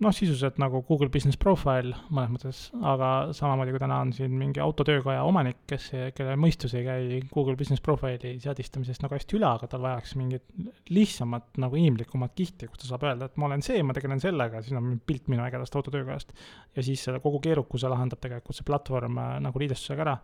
[0.00, 4.62] noh, sisuliselt nagu Google Business Profile mõnes mõttes, aga samamoodi kui täna on siin mingi
[4.64, 9.68] autotöökoja omanik, kes, kelle mõistus ei käi Google Business Profile'i seadistamisest nagu hästi üle, aga
[9.70, 10.46] tal vajaks mingit
[10.90, 14.62] lihtsamat nagu inimlikumat kihti, kus ta saab öelda, et ma olen see, ma tegelen sellega,
[14.64, 16.32] siin on pilt minu ägedast autotöökojast.
[16.76, 20.16] ja siis selle kogu keerukuse lahendab tegelikult see platvorm äh, nagu liidestusega ära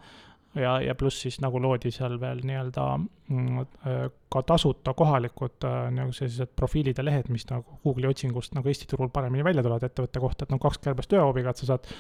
[0.61, 5.89] ja, ja pluss siis nagu loodi seal veel nii-öelda mm, äh, ka tasuta kohalikud äh,
[5.95, 9.87] nagu sellised profiilid ja lehed, mis nagu Google'i otsingust nagu Eesti turul paremini välja tulevad
[9.89, 11.91] ettevõtte kohta, et nagu kaks kärbest ühe hoobiga, et sa saad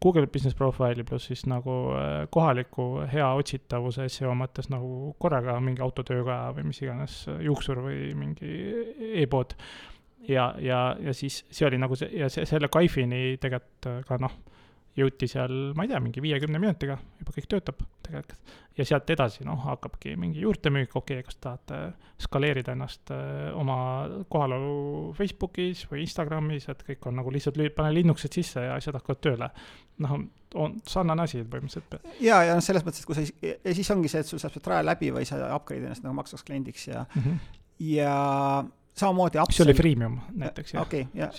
[0.00, 5.84] Google Business Profile'i pluss siis nagu äh, kohaliku hea otsitavuse seo mõttes nagu korraga mingi
[5.84, 8.52] autotöökoja või mis iganes juuksur või mingi
[9.22, 9.56] e-pood.
[10.28, 14.34] ja, ja, ja siis see oli nagu see ja see, selle Kaifini tegelikult ka noh
[14.98, 18.54] jõuti seal, ma ei tea, mingi viiekümne minutiga juba kõik töötab tegelikult.
[18.78, 21.78] ja sealt edasi, noh, hakkabki mingi juurtemüük, okei okay,, kas tahate
[22.20, 23.76] skaleerida ennast öö, oma
[24.32, 28.98] kohalolu Facebookis või Instagramis, et kõik on nagu lihtsalt lüüd, pane linnukesed sisse ja asjad
[28.98, 29.50] hakkavad tööle.
[30.00, 30.16] noh,
[30.58, 32.10] on sarnane asi põhimõtteliselt.
[32.24, 34.56] ja, ja noh, selles mõttes, et kui sa, ja siis ongi see, et sul saab
[34.56, 37.40] see trial läbi või sa upgrade ennast nagu maksvaks kliendiks ja mm, -hmm.
[37.92, 38.14] ja
[39.00, 39.64] samamoodi upsell.
[39.64, 40.84] see oli freemium näiteks, jah?
[40.84, 41.30] okei ja,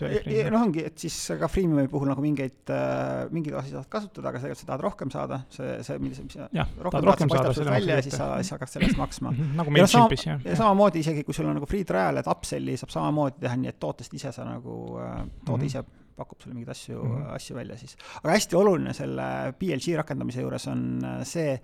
[0.54, 4.41] noh, ongi, et siis ka freemiumi puhul nagu mingeid äh,, mingeid asju saad kasutada, aga
[4.41, 8.00] tegelikult sa tahad rohkem saada, see, see, mis, mis ja, rohkem, rohkem saada, saada välja
[8.00, 10.43] ja siis sa, siis hakkad selle eest maksma mhm, nagu MailChimpis, jah.
[10.45, 13.74] ja samamoodi isegi, kui sul on nagu free trial, et upsell'i saab samamoodi teha nii,
[13.74, 15.71] et tootest ise sa nagu äh,, toode mm -hmm.
[15.71, 17.36] ise pakub sulle mingeid asju mm, -hmm.
[17.36, 17.97] asju välja siis.
[18.24, 21.62] aga hästi oluline selle PLG rakendamise juures on äh, see,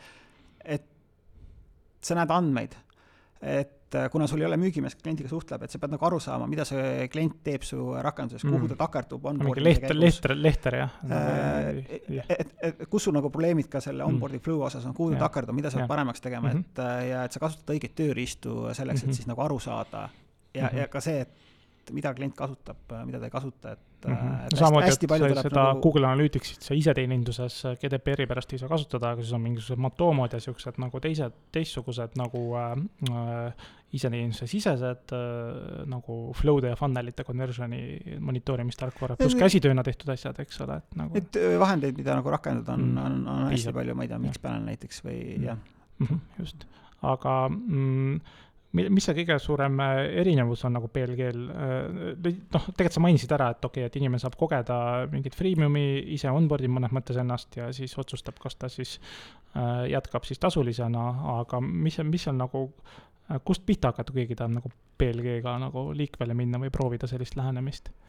[0.65, 0.85] et
[2.01, 2.75] sa näed andmeid,
[3.41, 6.19] et äh, kuna sul ei ole müügimees, kes kliendiga suhtleb, et sa pead nagu aru
[6.23, 10.79] saama, mida see klient teeb su rakenduses mm., kuhu ta takerdub mingi lehter, lehter, lehter
[10.81, 11.81] jah äh,.
[12.37, 15.55] et, et kus sul nagu probleemid ka selle onboarding flow osas on, kuhu ta takerdub,
[15.55, 16.69] mida sa pead paremaks tegema mm, -hmm.
[16.69, 19.15] et äh, ja et sa kasutad õigeid tööriistu selleks, et mm -hmm.
[19.15, 20.09] siis nagu aru saada
[20.53, 20.77] ja mm, -hmm.
[20.79, 21.25] ja ka see,
[21.87, 24.15] et mida klient kasutab, mida ta ei kasuta, et mm.
[24.15, 24.51] -hmm.
[24.51, 25.81] No, samamoodi, et sa seda nagu...
[25.81, 30.39] Google Analyticsit sa iseteeninduses GDPR-i pärast ei saa kasutada, aga siis on mingisugused Matomod ja
[30.39, 32.77] siuksed nagu teised, teistsugused nagu äh,
[33.11, 33.53] äh
[33.95, 40.79] iseteeninduse sisesed äh, nagu flow'de ja funnel'ite conversion'i monitoorimistarkvara, pluss käsitööna tehtud asjad, eks ole,
[40.81, 41.15] et nagu.
[41.15, 44.19] et äh, vahendeid, mida nagu rakendada on mm, on, on hästi palju, ma ei tea,
[44.25, 45.47] Mixpanel näiteks või mm.
[45.47, 46.09] jah mm.
[46.09, 46.67] -hmm, just,
[47.13, 48.19] aga mm,
[48.77, 53.49] mis see kõige suurem äh, erinevus on nagu PLG-l, äh, noh, tegelikult sa mainisid ära,
[53.53, 54.79] et okei okay,, et inimene saab kogeda
[55.11, 55.85] mingit freemium'i,
[56.15, 58.97] ise onboard ib mõnes mõttes ennast ja siis otsustab, kas ta siis
[59.55, 61.07] äh, jätkab siis tasulisena,
[61.39, 62.67] aga mis, mis on nagu,
[63.47, 67.91] kust pihta hakata, kui keegi tahab nagu PLG-ga nagu liikvele minna või proovida sellist lähenemist?
[67.91, 68.06] Äh,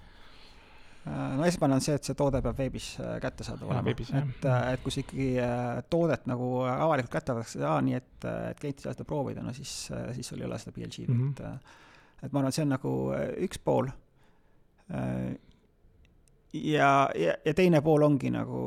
[1.07, 4.85] no esmane on see, et see toode peab veebis äh, kättesaadav olema, et, äh, et
[4.85, 5.29] kui sa ikkagi
[5.91, 8.15] toodet nagu avalikult kätte võetakse, aa, nii et,
[8.53, 9.75] et klient ei saa seda proovida, no siis,
[10.17, 11.45] siis sul ei ole seda PLG-d mm, -hmm.
[11.45, 12.93] et et ma arvan, et see on nagu
[13.47, 13.91] üks pool.
[16.53, 18.63] ja, ja, ja teine pool ongi nagu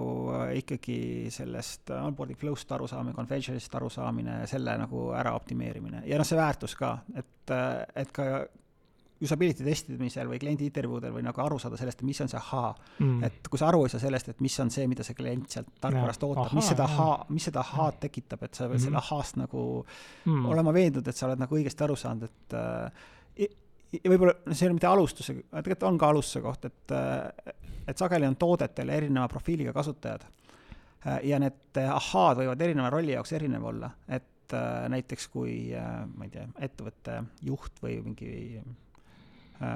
[0.55, 6.77] ikkagi sellest onboarding flow'st arusaamine, convention'ist arusaamine, selle nagu ära optimeerimine ja noh, see väärtus
[6.79, 7.55] ka, et,
[7.95, 8.45] et ka
[9.25, 12.71] usability testimisel või kliendi intervjuudel või nagu aru saada sellest, mis on see ahaa.
[12.99, 13.23] Mm..
[13.27, 15.69] et kui sa aru ei saa sellest, et mis on see, mida see klient sealt
[15.83, 19.35] tarkvarast ootab, mis seda ahaa, mis seda ahaad tekitab, et sa pead mm selle ahaast
[19.37, 19.61] nagu
[20.25, 20.45] mm.
[20.49, 23.45] olema veendunud, et sa oled nagu õigesti aru saanud, et äh,
[23.93, 27.53] ja võib-olla see ei ole mitte alustuse, tegelikult on ka alustuse koht, et, äh,
[27.91, 30.25] et sageli on toodetel erineva profiiliga kasutajad.
[31.05, 34.27] Äh, ja need ahaad võivad erineva rolli jaoks erinev olla, et
[34.91, 38.90] näiteks kui, ma ei tea, ettevõtte juht või mingi Äh,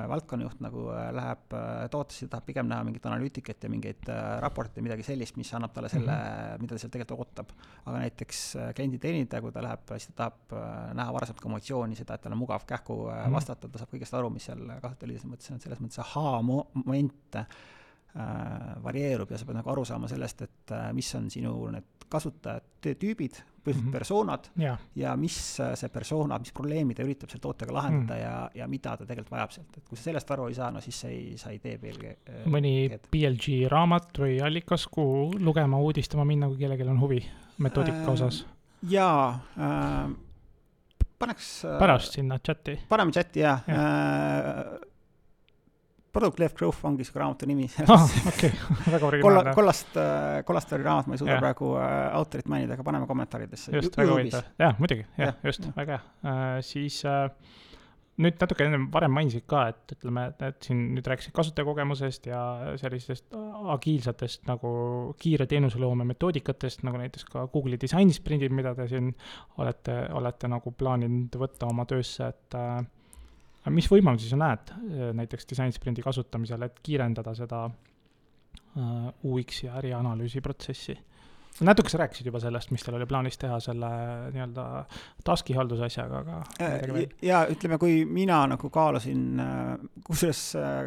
[0.10, 4.10] valdkonnajuht nagu äh, läheb äh, tootesse, tahab pigem näha mingit analüütikat ja mingeid
[4.42, 6.62] raporteid, midagi sellist, mis annab talle selle -hmm.
[6.62, 7.54] mida ta sealt tegelikult ootab.
[7.86, 8.42] aga näiteks
[8.76, 10.58] kliendi teenindaja, kui ta läheb, siis ta tahab
[10.98, 13.32] näha varasemat kommunikatsiooni, seda, et tal on mugav kähku -hmm.
[13.32, 17.48] vastata, ta saab kõigest aru, mis seal kasutajaliidese mõttes on, selles mõttes ahaa-moment äh,
[18.84, 22.75] varieerub ja sa pead nagu aru saama sellest, et äh, mis on sinu need kasutajate
[22.94, 23.98] tüübid, põhiliselt mm -hmm.
[23.98, 24.78] persoonad ja.
[24.96, 28.96] ja mis see persona, mis probleemi ta üritab selle tootega lahendada mm ja, ja mida
[28.98, 31.38] ta tegelikult vajab sealt, et kui sa sellest aru ei saa, no siis sa ei,
[31.38, 32.46] sa ei tee PLG äh,.
[32.46, 32.74] mõni
[33.12, 37.22] PLG raamat või allikas, kuhu lugema, uudistama minna, kui kellelgi on huvi
[37.58, 38.46] metoodika äh, osas?
[38.90, 40.10] jaa äh,,
[41.20, 42.80] paneks äh, pärast sinna chati.
[42.90, 43.74] paneme chati jaa ja.
[43.74, 44.95] äh,
[46.16, 48.08] Product Left Growth ongi sihuke raamatu nimi ah,.
[48.32, 48.80] okei okay.
[48.94, 49.56] väga originaalne.
[49.58, 51.44] kollast, äh, kollast oli raamat, ma ei suuda yeah.
[51.44, 53.76] praegu äh, autorit mainida, aga paneme kommentaaridesse.
[53.76, 56.66] just, väga huvitav, jah, muidugi, jah ja,, just, väga hea uh,.
[56.66, 57.28] siis uh,
[58.22, 62.42] nüüd natuke enne varem mainisid ka, et ütleme, et siin nüüd rääkisid kasutajakogemusest ja
[62.80, 63.36] sellistest
[63.76, 64.72] agiilsetest nagu
[65.20, 69.12] kiire teenuseloome metoodikatest, nagu näiteks ka Google'i disainisprindid, mida te siin
[69.60, 72.60] olete, olete nagu plaaninud võtta oma töösse, et
[73.66, 79.66] uh, mis võimalusi sa näed äh, näiteks disain sprindi kasutamisel, et kiirendada seda uh, UX
[79.66, 80.98] ja ärianalüüsi protsessi?
[81.64, 83.90] natuke sa rääkisid juba sellest, mis teil oli plaanis teha selle
[84.34, 84.64] nii-öelda
[85.24, 89.40] task'i halduse asjaga, aga äh, ja ütleme, kui mina nagu kaalusin,
[90.04, 90.42] kusjuures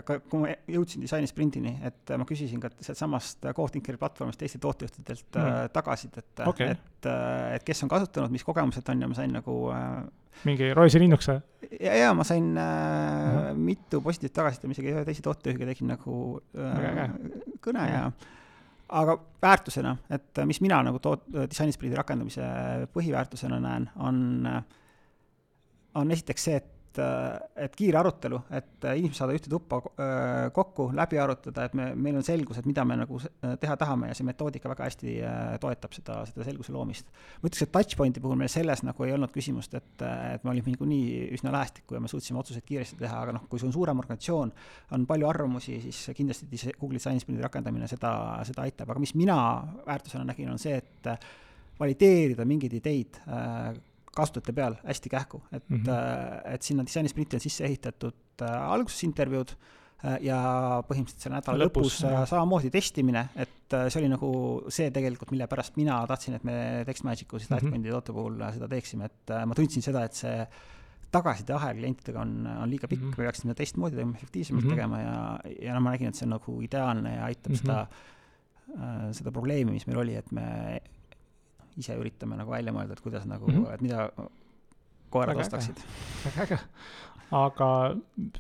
[0.05, 5.41] ka kui ma jõudsin disaini sprindini, et ma küsisin ka sealtsamast Codethinkeri platvormist Eesti tootejuhtidelt
[5.41, 5.73] mm.
[5.73, 7.11] tagasisidet okay., et,
[7.57, 9.57] et kes on kasutanud, mis kogemused on ja ma sain nagu
[10.47, 11.39] mingi rohelise linnukese?
[11.81, 16.17] ja, ja ma sain äh, mitu positiivset tagasisidet, ma isegi ühe teise tootejuhiga tegin nagu
[16.57, 17.07] äh,
[17.65, 18.03] kõne ja
[18.89, 22.47] aga väärtusena, et mis mina nagu toot-, disainispriidi rakendamise
[22.95, 24.49] põhiväärtusena näen, on,
[26.01, 29.81] on esiteks see, et et, äh, et kiire arutelu, et äh, inimesed saada ühte tuppa
[29.81, 33.21] äh, kokku, läbi arutada, et me, meil on selgus, et mida me nagu
[33.61, 35.15] teha tahame ja see metoodika väga hästi
[35.63, 37.09] toetab seda, seda selguse loomist.
[37.43, 40.73] ma ütleks, et touchpoint'i puhul meil selles nagu ei olnud küsimust, et, et me olime
[40.73, 44.01] niikuinii üsna lähestikku ja me suutsime otsuseid kiiresti teha, aga noh, kui sul on suurem
[44.05, 44.55] organisatsioon,
[44.97, 46.49] on palju arvamusi, siis kindlasti
[46.79, 48.13] Google'i Science Build'i rakendamine seda,
[48.49, 49.39] seda aitab, aga mis mina
[49.87, 51.13] väärtusena nägin, on see, et
[51.79, 53.21] valideerida mingeid ideid
[54.17, 56.55] kasutajate peal hästi kähku, et mm, -hmm.
[56.55, 60.39] et sinna disainisprint'i on sisse ehitatud äh, alguses intervjuud äh, ja
[60.89, 64.33] põhimõtteliselt selle nädala lõpus, lõpus samamoodi testimine, et see oli nagu
[64.73, 68.01] see tegelikult, mille pärast mina tahtsin, et me TextMagicu siis Lightpointi mm -hmm.
[68.01, 70.47] toote puhul seda teeksime, et ma tundsin seda, et see
[71.11, 73.19] tagasisideahel klientidega on, on liiga pikk mm, -hmm.
[73.19, 74.75] me peaksime seda teistmoodi tegema, efektiivsemalt mm -hmm.
[74.75, 77.67] tegema ja, ja no ma nägin, et see on nagu ideaalne ja aitab mm -hmm.
[77.67, 77.89] seda
[79.13, 80.81] seda probleemi, mis meil oli, et me
[81.79, 83.75] ise üritame nagu välja mõelda, et kuidas nagu mm, -hmm.
[83.75, 84.09] et mida
[85.11, 85.85] koerad ostaksid.
[86.25, 86.59] väga äge
[87.35, 87.69] aga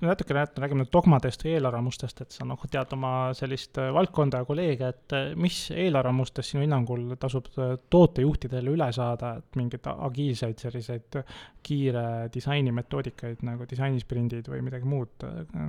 [0.00, 4.48] natuke räägime nüüd dogmadest või eelarvamustest, et sa noh, tead oma sellist äh, valdkonda ja
[4.48, 10.64] kolleege, et äh, mis eelarvamustest sinu hinnangul tasub äh, tootejuhtidele üle saada, et mingeid agiilseid
[10.64, 11.20] selliseid
[11.68, 15.26] kiire disainimetoodikaid nagu disainisprindid või midagi muud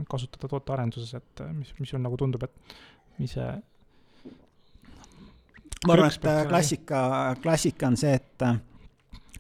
[0.10, 3.52] kasutada tootearenduses, et mis, mis sul nagu tundub, et mis see
[5.88, 7.04] ma arvan, et klassika,
[7.44, 8.48] klassika on see, et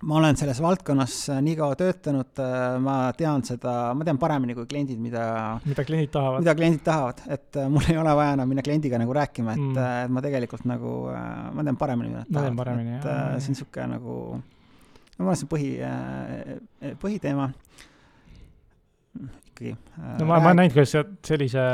[0.01, 4.55] ma olen selles valdkonnas äh, nii kaua töötanud, äh, ma tean seda, ma tean paremini
[4.55, 5.23] kui kliendid, mida
[5.65, 6.43] mida kliendid tahavad.
[6.43, 9.65] mida kliendid tahavad, et äh, mul ei ole vaja enam minna kliendiga nagu rääkima, et
[9.65, 10.93] mm., et ma tegelikult nagu,
[11.55, 12.71] ma tean paremini, mida nad tahavad.
[12.79, 17.49] et jah, see on niisugune nagu, no ma arvan, see on põhi, põhiteema
[19.59, 19.75] ikkagi.
[20.19, 20.95] no ma, ma olen näinud, kuidas
[21.27, 21.65] sellise,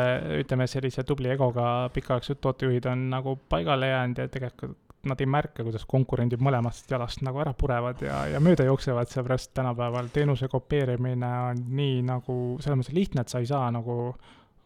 [0.41, 5.61] ütleme sellise tubli egoga pikaaegsed tootejuhid on nagu paigale jäänud ja tegelikult nad ei märka,
[5.61, 11.29] kuidas konkurendid mõlemast jalast nagu ära purevad ja, ja mööda jooksevad, seepärast tänapäeval teenuse kopeerimine
[11.51, 14.15] on nii nagu selles mõttes lihtne, et sa ei saa nagu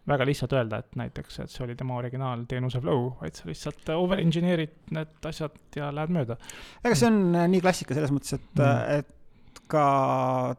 [0.09, 4.75] väga lihtsalt öelda, et näiteks, et see oli tema originaalteenuse flow, vaid sa lihtsalt over-engineerid
[4.95, 6.39] need asjad ja lähed mööda.
[6.83, 9.15] ega see on äh, nii klassika selles mõttes, et mm., et
[9.69, 9.83] ka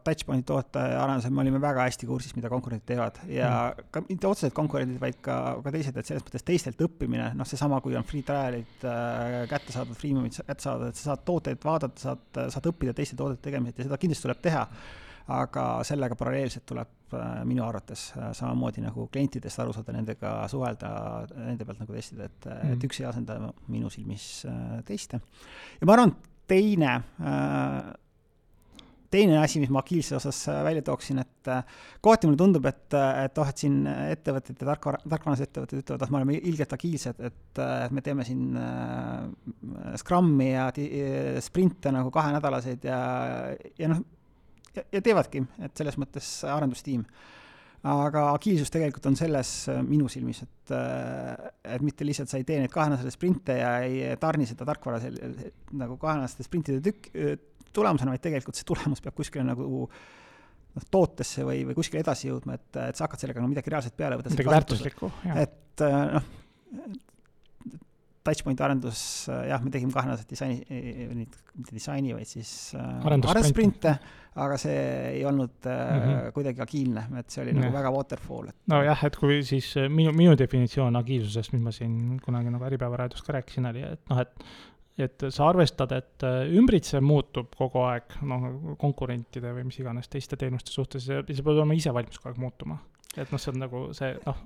[0.05, 3.91] Touchpointi tootearendusel me olime väga hästi kursis, mida konkurendid teevad ja mm.
[3.93, 7.81] ka mitte otseselt konkurendid, vaid ka, ka teised, et selles mõttes teistelt õppimine, noh, seesama,
[7.83, 12.05] kui on free trial'id äh, kätte saadud, freemiumid kätte saadud, et sa saad tooteid vaadata,
[12.07, 14.65] saad, saad õppida teiste toodete tegemisest ja seda kindlasti tuleb teha.
[15.31, 20.89] aga sellega paralleelselt tuleb äh, minu arvates äh, samamoodi nagu klientidest aru saada, nendega suhelda,
[21.35, 23.37] nende pealt nagu testida, et mm., et üks ei asenda
[23.67, 25.21] minu silmis äh, teiste.
[25.79, 26.15] ja ma arvan,
[26.51, 27.93] teine äh,
[29.11, 31.63] teine asi, mis ma agiilsuse osas äh, välja tooksin, et äh,
[32.03, 36.05] kohati mulle tundub, et, äh, et oh, et siin ettevõtted ja tarkvara, tarkvaranduse ettevõtted ütlevad,
[36.05, 40.69] et me oleme ilgelt agiilsed, et, me teeme siin äh, Scrumi ja
[41.43, 43.01] sprinte nagu kahenädalaseid ja,
[43.79, 44.01] ja noh,
[44.79, 47.05] ja teevadki, et selles mõttes arendustiim.
[47.91, 49.49] Aga agiilsus tegelikult on selles
[49.87, 50.73] minu silmis, et,
[51.65, 55.17] et mitte lihtsalt sa ei tee neid kahenädalaseid sprinte ja ei tarni seda tarkvara sel,
[55.81, 57.09] nagu kahenädalaste sprintide tükk,
[57.75, 59.67] tulemusena, vaid tegelikult see tulemus peab kuskile nagu
[60.75, 63.97] noh, tootesse või, või kuskile edasi jõudma, et, et sa hakkad sellega nagu midagi reaalselt
[63.97, 64.33] peale võtta.
[64.33, 65.41] midagi väärtuslikku, jah.
[65.45, 66.29] et noh,
[68.21, 68.99] Touchpointi arendus,
[69.49, 70.81] jah, me tegime kahenädalaselt disaini,
[71.17, 73.95] mitte disaini, vaid siis arendussprinte,
[74.41, 74.83] aga see
[75.15, 76.27] ei olnud mm -hmm.
[76.35, 77.73] kuidagi agiilne, et see oli nagu ja.
[77.79, 82.53] väga waterfall, et nojah, et kui siis minu, minu definitsioon agiilsusest, mis ma siin kunagi
[82.53, 84.45] nagu Äripäeva raadios ka rääkisin, oli, et noh, et
[84.99, 88.47] et sa arvestad, et äh, ümbritsev muutub kogu aeg, noh,
[88.81, 92.41] konkurentide või mis iganes teiste teenuste suhtes ja sa pead olema ise valmis kogu aeg
[92.41, 92.81] muutuma.
[93.15, 94.43] et noh, see on nagu see, noh,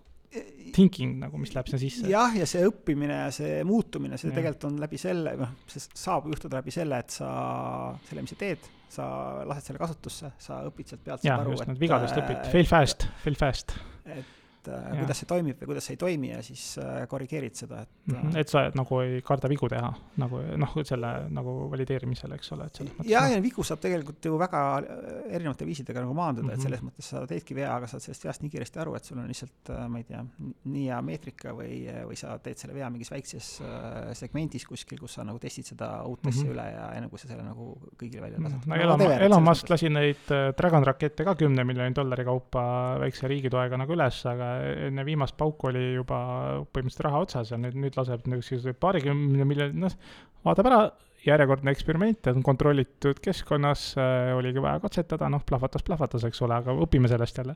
[0.76, 2.06] thinking nagu, mis läheb sinna sisse.
[2.12, 4.38] jah, ja see õppimine ja see muutumine, see ja.
[4.38, 7.30] tegelikult on läbi selle, noh, see saab juhtuda läbi selle, et sa
[8.08, 9.10] selle, mis sa teed, sa
[9.48, 11.28] lased selle kasutusse, sa õpid sealt pealt.
[11.28, 13.78] jah, just, need vigadest õpid, fail fast, fail fast.
[14.06, 14.34] et
[14.68, 15.04] et äh, ja.
[15.04, 18.16] kuidas see toimib või kuidas see ei toimi ja siis äh, korrigeerid seda, et mm.
[18.16, 18.38] -hmm.
[18.42, 19.92] et sa nagu ei karda vigu teha
[20.22, 23.10] nagu noh, selle nagu valideerimisel, eks ole, et selles mõttes.
[23.12, 24.62] jah, ja vigu saab tegelikult ju väga
[25.30, 26.54] erinevate viisidega nagu maandada mm, -hmm.
[26.54, 26.68] et mhm.
[26.68, 29.28] selles mõttes sa teedki vea, aga saad sellest veast nii kiiresti aru, et sul on
[29.28, 30.24] lihtsalt, ma ei tea,
[30.64, 33.52] nii hea meetrika või, või sa teed selle vea mingis väikses
[34.14, 36.52] segmendis kuskil, kus sa nagu testid seda uut mm -hmm.
[36.54, 38.68] üle ja enne kui sa selle nagu kõigile välja lased.
[38.68, 42.66] no Elon, Elon Musk lasi neid Dragon rakette ka kümne miljoni dollari kaupa
[43.00, 44.55] väikse riigi toega nagu üles, aga
[44.90, 46.20] enne viimast pauku oli juba
[46.70, 49.98] põhimõtteliselt raha otsas ja nüüd, nüüd laseb niisuguse paarikümne miljoni, noh,
[50.46, 50.80] vaatab ära,
[51.26, 56.76] järjekordne eksperiment, on kontrollitud keskkonnas äh,, oligi vaja katsetada, noh, plahvatas, plahvatas, eks ole, aga
[56.86, 57.56] õpime sellest jälle.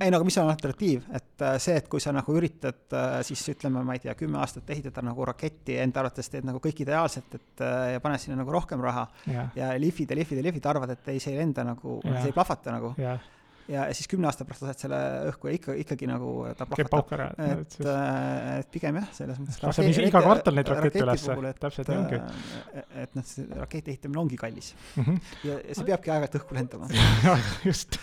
[0.00, 3.18] ei no aga mis on alternatiiv, et äh, see, et kui sa nagu üritad äh,
[3.26, 6.84] siis ütleme, ma ei tea, kümme aastat ehitada nagu raketti, enda arvates teed nagu kõik
[6.86, 9.06] ideaalselt, et äh, ja paned sinna nagu rohkem raha.
[9.28, 12.30] Ja, ja lihvid ja lihvid ja lihvid, arvad, et ei, see ei lenda nagu, see
[12.30, 12.94] ei plahvata nagu.
[13.00, 13.18] Ja
[13.66, 14.98] siis kümne aasta pärast lased selle
[15.30, 17.38] õhku ja ikka, ikkagi nagu ta plahvatab.
[17.40, 19.60] et, äh, et pigem jah, selles mõttes.
[19.62, 22.20] laseb ise iga kvartal neid rakette ülesse, täpselt nii ongi.
[22.20, 25.04] Äh, et noh, see raketi ehitamine ongi kallis mm.
[25.06, 25.32] -hmm.
[25.48, 26.88] ja, ja see peabki aeg-ajalt õhku lendama
[27.68, 27.98] just.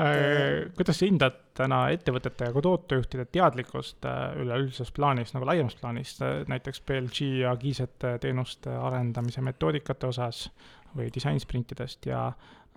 [0.00, 4.08] Äh, kuidas sa hindad täna ettevõtete ja ka tootejuhtide teadlikkust
[4.40, 6.16] üleüldises plaanis, nagu laiemas plaanis,
[6.50, 10.48] näiteks BLG ja Giisete teenuste arendamise metoodikate osas
[10.96, 12.32] või disainsprintidest ja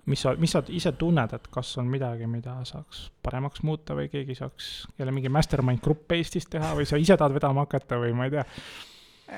[0.08, 4.08] mis sa, mis sa ise tunned, et kas on midagi, mida saaks paremaks muuta või
[4.12, 8.14] keegi saaks jälle mingi mastermind grupp Eestis teha või sa ise tahad vedama hakata või
[8.16, 8.46] ma ei tea?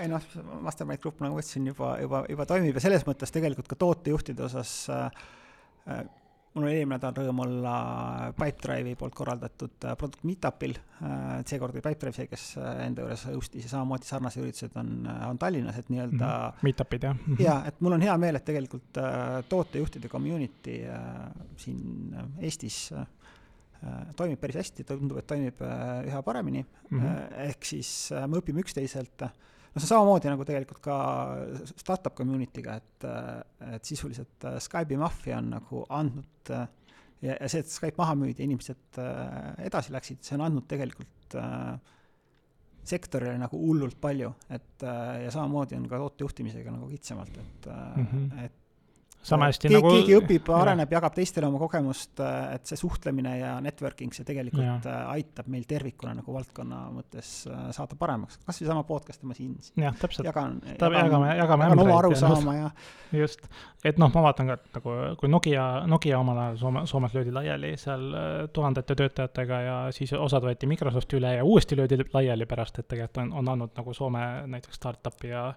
[0.00, 0.22] ei noh,
[0.62, 4.46] mastermind grupp, nagu ma ütlesin, juba, juba, juba toimib ja selles mõttes tegelikult ka tootejuhtide
[4.46, 5.08] osas äh,
[6.54, 7.72] mul oli eelmine nädal rõõm olla
[8.34, 13.22] Pipedrive'i poolt korraldatud äh, Product Meetupil, äh, seekord oli Pipedrive see, kes äh, enda juures
[13.30, 16.66] host'is ja samamoodi sarnased üritused on, on Tallinnas, et nii-öelda mm -hmm.
[16.66, 17.44] Meetupid, jah mm -hmm.?
[17.44, 19.02] jaa, et mul on hea meel, et tegelikult
[19.48, 20.80] tootejuhtide community
[21.56, 22.90] siin Eestis
[24.16, 25.62] toimib päris hästi, tundub, et toimib
[26.06, 27.46] üha paremini mm, -hmm.
[27.46, 29.22] ehk siis me õpime üksteiselt
[29.70, 30.98] noh, see samamoodi nagu tegelikult ka
[31.76, 33.08] startup community'ga, et,
[33.76, 36.66] et sisuliselt äh, Skype'i maffia on nagu andnud äh,
[37.22, 40.68] ja, ja see, et Skype maha müüdi ja inimesed äh, edasi läksid, see on andnud
[40.70, 41.74] tegelikult äh,
[42.90, 48.44] sektorile nagu hullult palju, et ja samamoodi on ka tootejuhtimisega nagu kitsamalt, et mm, -hmm.
[48.46, 48.59] et
[49.22, 52.22] sama hästi keegi, nagu keegi õpib, areneb, jagab teistele oma kogemust,
[52.54, 54.76] et see suhtlemine ja networking, see tegelikult ja.
[54.88, 58.38] Äh, aitab meil tervikuna nagu valdkonna mõttes äh, saada paremaks.
[58.46, 60.24] kas või sama podcast'i ma siin jah, täpselt.
[60.28, 62.70] jagan, jagan, jagame, jagame jagan oma arusaama ja,
[63.12, 63.44] ja just,
[63.84, 67.36] et noh, ma vaatan ka, et nagu kui Nokia, Nokia omal ajal Soome, Soomes löödi
[67.36, 68.08] laiali seal
[68.56, 73.24] tuhandete töötajatega ja siis osad võeti Microsofti üle ja uuesti löödi laiali pärast, et tegelikult
[73.26, 75.50] on, on andnud nagu Soome näiteks startup'i ja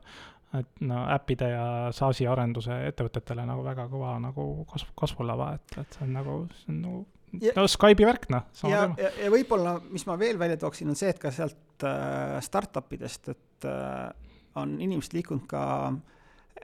[0.60, 5.97] et no äppide ja SaaS-i arenduse ettevõtetele nagu väga kõva nagu kasv, kasvulava, et, et
[5.97, 7.01] see on nagu, see on nagu
[7.41, 8.45] ja, no Skype'i värk, noh.
[8.70, 12.38] ja, ja, ja võib-olla, mis ma veel välja tooksin, on see, et ka sealt äh,
[12.45, 14.10] startup idest, et äh,
[14.62, 15.64] on inimesed liikunud ka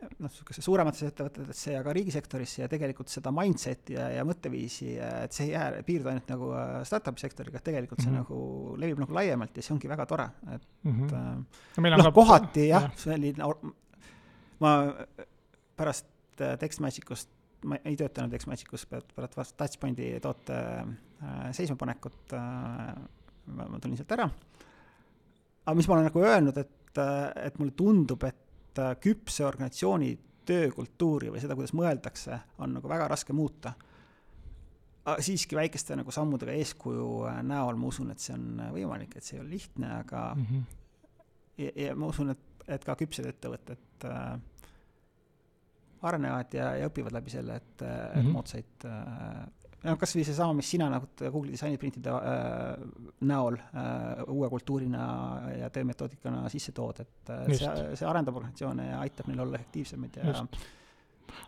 [0.03, 5.35] noh, niisugusesse suurematesse ettevõtetesse ja ka riigisektorisse ja tegelikult seda mindset'i ja, ja mõtteviisi, et
[5.35, 8.23] see ei jää, piirdu ainult nagu äh, startup'i sektoriga, et tegelikult see mm -hmm.
[8.23, 11.91] nagu levib nagu laiemalt ja see ongi väga tore, et mm -hmm.
[11.97, 12.11] noh, ka...
[12.11, 13.51] kohati jah ja., selline
[14.59, 14.73] ma
[15.75, 16.07] pärast
[16.41, 17.29] äh, TextMagicust,
[17.65, 18.85] ma ei töötanud TextMagicus,
[19.15, 20.59] pärast Touchpointi toote
[21.51, 24.29] seismapanekut ma, tulin sealt ära.
[25.65, 27.01] aga mis ma olen nagu öelnud, et,
[27.43, 28.48] et mulle tundub, et
[28.79, 30.13] äh, küpse organisatsiooni
[30.49, 33.73] töökultuuri või seda, kuidas mõeldakse, on nagu väga raske muuta.
[35.19, 39.37] siiski väikeste nagu sammudega eeskuju äh, näol ma usun, et see on võimalik, et see
[39.37, 40.63] ei ole lihtne, aga mm -hmm.
[41.57, 44.39] ja, ja ma usun, et et ka küpsed ettevõtted äh,
[46.01, 48.19] arenevad ja, ja õpivad läbi selle, et mm, -hmm.
[48.19, 48.31] et mhm.
[48.31, 49.47] moodsaid äh,
[49.83, 52.81] no kas või seesama, mis sina nagu Google'i disainiprintide äh,
[53.29, 55.05] näol äh, uue kultuurina
[55.59, 60.19] ja töömetoodikana sisse tood, et äh, see, see arendab organisatsioone ja aitab neil olla efektiivsemaid
[60.21, 60.69] ja just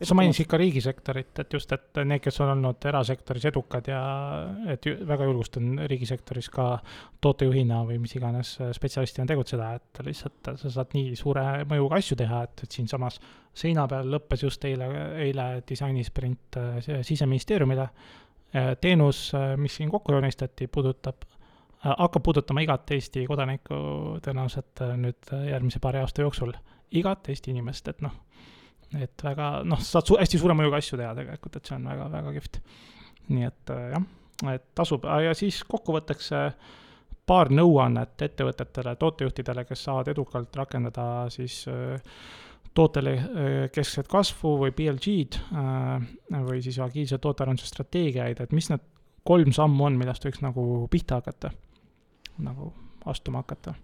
[0.02, 4.02] sa mainisid ka riigisektorit, et just, et need, kes on olnud erasektoris edukad ja
[4.74, 6.68] et väga julgustan riigisektoris ka
[7.22, 12.44] tootejuhina või mis iganes spetsialistina tegutseda, et lihtsalt sa saad nii suure mõjuga asju teha,
[12.48, 13.20] et, et siinsamas
[13.54, 14.88] seina peal lõppes just eile,
[15.26, 17.88] eile disainisprint äh, siseministeeriumile.
[18.56, 21.28] Äh, teenus, äh, mis siin kokku joonistati, puudutab
[21.82, 23.76] hakkab puudutama igat Eesti kodanikku
[24.22, 26.52] tõenäoliselt nüüd järgmise paari aasta jooksul,
[26.94, 28.14] igat Eesti inimest, et noh
[29.00, 32.10] et väga noh, saad su hästi suure mõjuga asju teha tegelikult, et see on väga,
[32.12, 32.62] väga kihvt.
[33.32, 34.06] nii et äh, jah,
[34.56, 36.32] et tasub ja siis kokkuvõtteks
[37.32, 42.02] paar nõuannet ettevõtetele, tootejuhtidele, kes saavad edukalt rakendada siis äh,
[42.76, 43.28] tootele äh,
[43.74, 45.40] keskset kasvu või PLG-d
[46.48, 48.84] või siis agiilse tootearenduse strateegiaid, et mis need
[49.28, 51.54] kolm sammu on, millest võiks nagu pihta hakata,
[52.42, 52.74] nagu
[53.12, 53.76] astuma hakata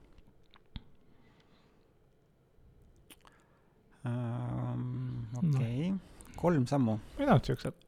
[4.07, 4.96] um,.
[5.41, 5.91] Okei okay.
[5.91, 6.99] no., kolm sammu.
[7.17, 7.83] mida nad siuksed?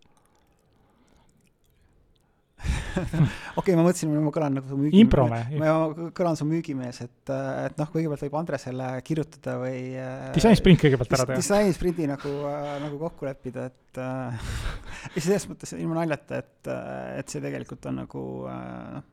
[3.00, 3.30] okei
[3.62, 5.52] okay,, ma mõtlesin, ma kõlan nagu su müügimees.
[5.62, 11.16] ma kõlan su müügimees, et, et noh, kõigepealt võib Andresele kirjutada või äh, disainisprint kõigepealt
[11.16, 11.40] ära teha.
[11.40, 14.50] disainisprindi nagu äh,, nagu kokku leppida, et äh,
[15.16, 16.74] ja selles mõttes ilma naljata, et,
[17.22, 19.08] et see tegelikult on nagu äh, noh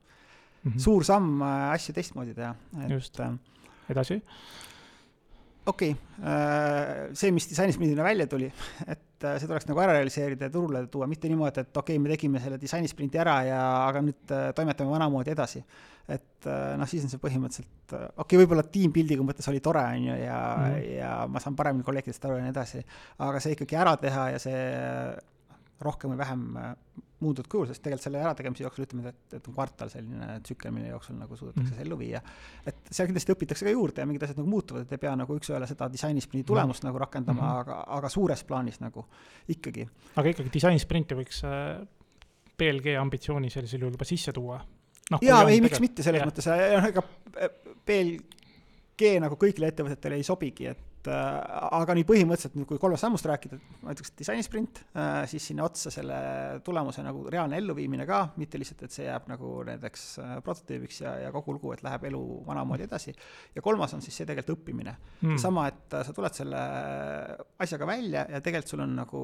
[0.66, 3.36] mm -hmm., suur samm äh, asju teistmoodi teha, et just, äh,
[3.90, 4.22] edasi
[5.66, 8.48] okei okay., äh, see, mis disainisprindina välja tuli,
[8.86, 12.02] et äh, see tuleks nagu ära realiseerida ja turule tuua, mitte niimoodi, et okei okay,,
[12.02, 15.64] me tegime selle disainisprindi ära ja, aga nüüd äh, toimetame vanamoodi edasi.
[16.06, 20.18] et noh, siis on see põhimõtteliselt, okei okay,, võib-olla tiimbildiga mõttes oli tore, on ju,
[20.20, 22.82] ja mm., ja ma saan paremini kolleegidest aru ja nii edasi,
[23.26, 24.60] aga see ikkagi ära teha ja see
[25.82, 26.44] rohkem või vähem
[27.20, 30.90] muundud kujul, sest tegelikult selle ärategemise jooksul ütleme, et, et on kvartal selline tsükkel, mille
[30.90, 31.82] jooksul nagu suudetakse mm.
[31.86, 32.20] ellu viia.
[32.68, 35.36] et seal kindlasti õpitakse ka juurde ja mingid asjad nagu muutuvad, et ei pea nagu
[35.38, 36.90] üks-ühele seda disainisprindi tulemust mm.
[36.90, 37.60] nagu rakendama mm, -hmm.
[37.64, 39.06] aga, aga suures plaanis nagu
[39.48, 39.88] ikkagi.
[40.16, 41.40] aga ikkagi disainisprinti võiks
[42.56, 44.60] PLG äh, ambitsiooni sellisel juhul juba sisse tuua
[45.10, 45.20] no,?
[45.22, 46.28] jaa, ei, miks mitte, selles ja.
[46.28, 47.04] mõttes, noh, ega
[47.88, 53.04] PLG nagu kõigile ettevõtetele ei sobigi, et et äh, aga nii põhimõtteliselt nüüd, kui kolmest
[53.04, 56.18] sammust rääkida, ma ütleks, et disainisprint, äh, siis sinna otsa selle
[56.66, 61.16] tulemuse nagu reaalne elluviimine ka, mitte lihtsalt, et see jääb nagu näiteks äh, prototüübiks ja,
[61.26, 63.14] ja kogu lugu, et läheb elu vanamoodi edasi.
[63.54, 65.36] ja kolmas on siis see tegelikult õppimine mm..
[65.42, 66.62] sama, et sa tuled selle
[67.62, 69.22] asjaga välja ja tegelikult sul on nagu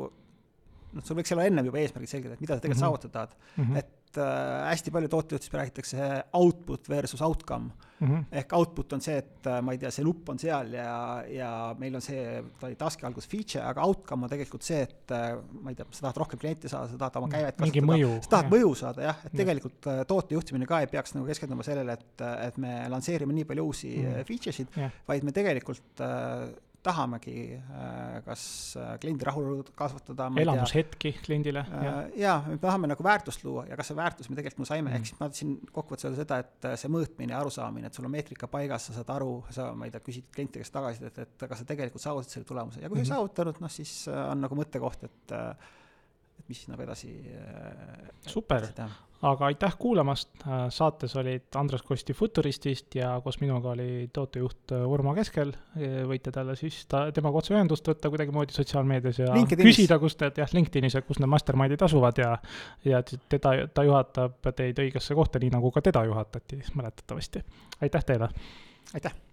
[0.93, 2.87] noh, sul võiks olla ennem juba eesmärgid selged, et mida sa tegelikult mm -hmm.
[2.87, 3.65] saavutada tahad mm.
[3.65, 3.79] -hmm.
[3.79, 8.09] et äh, hästi palju tootejuhtides räägitakse output versus outcome mm.
[8.09, 8.25] -hmm.
[8.33, 10.95] ehk output on see, et äh, ma ei tea, see nupp on seal ja,
[11.29, 15.15] ja meil on see, ta oli task'i alguses feature, aga outcome on tegelikult see, et
[15.15, 17.37] äh, ma ei tea, sa tahad rohkem kliente saada, sa tahad oma mhm.
[17.37, 18.53] käivet kasutada, sa tahad jah.
[18.57, 22.27] mõju saada jah, et tegelikult äh, toote juhtimine ka ei peaks nagu keskenduma sellele, et,
[22.49, 24.29] et me lansseerime nii palju uusi mm -hmm.
[24.29, 26.51] feature sid, vaid me tegelikult äh,
[26.83, 28.43] tahamegi äh, kas
[28.77, 30.29] äh, kliendi rahulolu kasvatada.
[30.43, 31.65] elamushetki kliendile.
[31.79, 34.97] Äh, jaa, me tahame nagu väärtust luua ja kas see väärtus me tegelikult saime mm.,
[34.99, 38.15] ehk siis ma tahtsin kokkuvõttes öelda seda, et see mõõtmine ja arusaamine, et sul on
[38.15, 41.63] meetrika paigas, sa saad aru, sa, ma ei tea, küsid klienti käest tagasisidet, et kas
[41.63, 43.05] sa tegelikult saavutasid selle tulemuse ja kui mm -hmm.
[43.05, 43.15] ei mhm.
[43.15, 45.37] saavutanud, noh siis on nagu mõttekoht, et
[46.39, 47.13] et mis nagu edasi.
[48.27, 48.67] super,
[49.23, 55.53] aga aitäh kuulamast, saates olid Andres Kosti Futuristist ja koos minuga oli tootejuht Urmo Keskel.
[56.11, 59.77] võite talle siis ta, temaga otse ühendust võtta kuidagimoodi sotsiaalmeedias ja LinkedInis.
[59.77, 62.37] küsida, kus need jah, LinkedInis ja kus need mastermind'id asuvad ja,
[62.85, 67.45] ja teda, ta juhatab teid õigesse kohta, nii nagu ka teda juhatati mäletatavasti.
[67.81, 68.33] aitäh teile!
[68.95, 69.32] aitäh!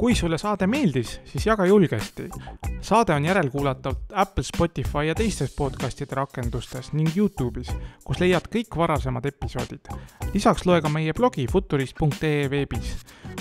[0.00, 2.28] Kui sulle saade meeldis, siis jaga julgesti.
[2.80, 7.68] saade on järelkuulatav Apple, Spotify ja teistes podcastide rakendustes ning Youtube'is,
[8.04, 9.90] kus leiad kõik varasemad episoodid.
[10.32, 12.94] lisaks loe ka meie blogi futurist.ee veebis.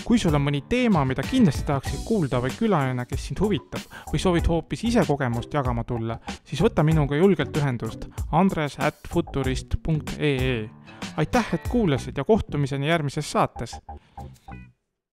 [0.03, 4.20] kui sul on mõni teema, mida kindlasti tahaksid kuulda või külaline, kes sind huvitab või
[4.20, 10.70] soovid hoopis ise kogemust jagama tulla, siis võta minuga julgelt ühendust andres at futurist.ee.
[11.18, 13.80] aitäh, et kuulasid ja kohtumiseni järgmises saates